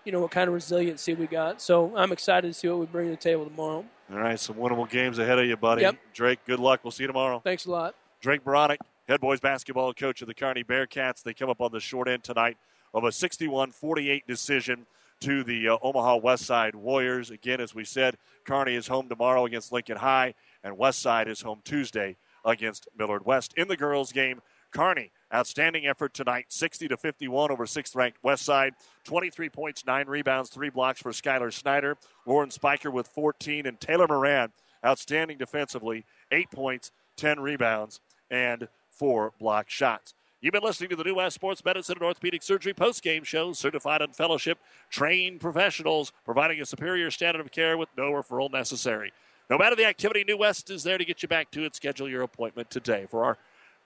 [0.06, 2.86] you know what kind of resiliency we got so i'm excited to see what we
[2.86, 5.84] bring to the table tomorrow All right, some winnable games ahead of you, buddy.
[5.84, 5.96] Yep.
[6.14, 6.82] Drake, good luck.
[6.84, 7.40] We'll see you tomorrow.
[7.44, 8.78] thanks a lot Drake Bronick,
[9.08, 11.24] head boys basketball coach of the Kearney Bearcats.
[11.24, 12.58] They come up on the short end tonight
[12.94, 14.86] of a 61 48 decision
[15.22, 17.32] to the uh, Omaha Westside Warriors.
[17.32, 20.34] Again, as we said, Kearney is home tomorrow against Lincoln High,
[20.64, 23.54] and Westside is home Tuesday against Millard West.
[23.56, 24.42] In the girls' game,
[24.72, 28.72] Kearney, outstanding effort tonight, 60 to 51 over sixth ranked Westside.
[29.04, 31.98] 23 points, nine rebounds, three blocks for Skylar Snyder.
[32.26, 34.52] Lauren Spiker with 14, and Taylor Moran,
[34.86, 38.00] outstanding defensively, eight points, 10 rebounds,
[38.30, 40.14] and four block shots.
[40.42, 44.02] You've been listening to the New West Sports Medicine and Orthopedic Surgery post-game show, certified
[44.02, 44.58] and fellowship,
[44.90, 49.14] trained professionals, providing a superior standard of care with no referral necessary.
[49.52, 51.76] No matter the activity, New West is there to get you back to it.
[51.76, 53.06] Schedule your appointment today.
[53.08, 53.38] For our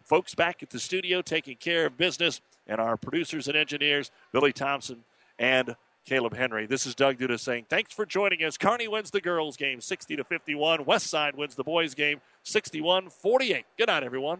[0.05, 4.53] folks back at the studio taking care of business and our producers and engineers, Billy
[4.53, 5.03] Thompson
[5.37, 5.75] and
[6.05, 6.67] Caleb Henry.
[6.67, 8.57] This is Doug Duda saying thanks for joining us.
[8.57, 10.85] Kearney wins the girls game 60 to 51.
[10.85, 13.65] Westside wins the boys game 61 48.
[13.77, 14.39] Good night, everyone.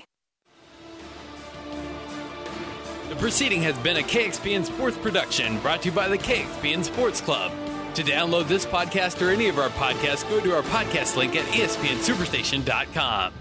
[3.11, 7.19] The proceeding has been a KXPN Sports production brought to you by the KXPN Sports
[7.19, 7.51] Club.
[7.95, 11.43] To download this podcast or any of our podcasts, go to our podcast link at
[11.47, 13.33] espnsuperstation.com.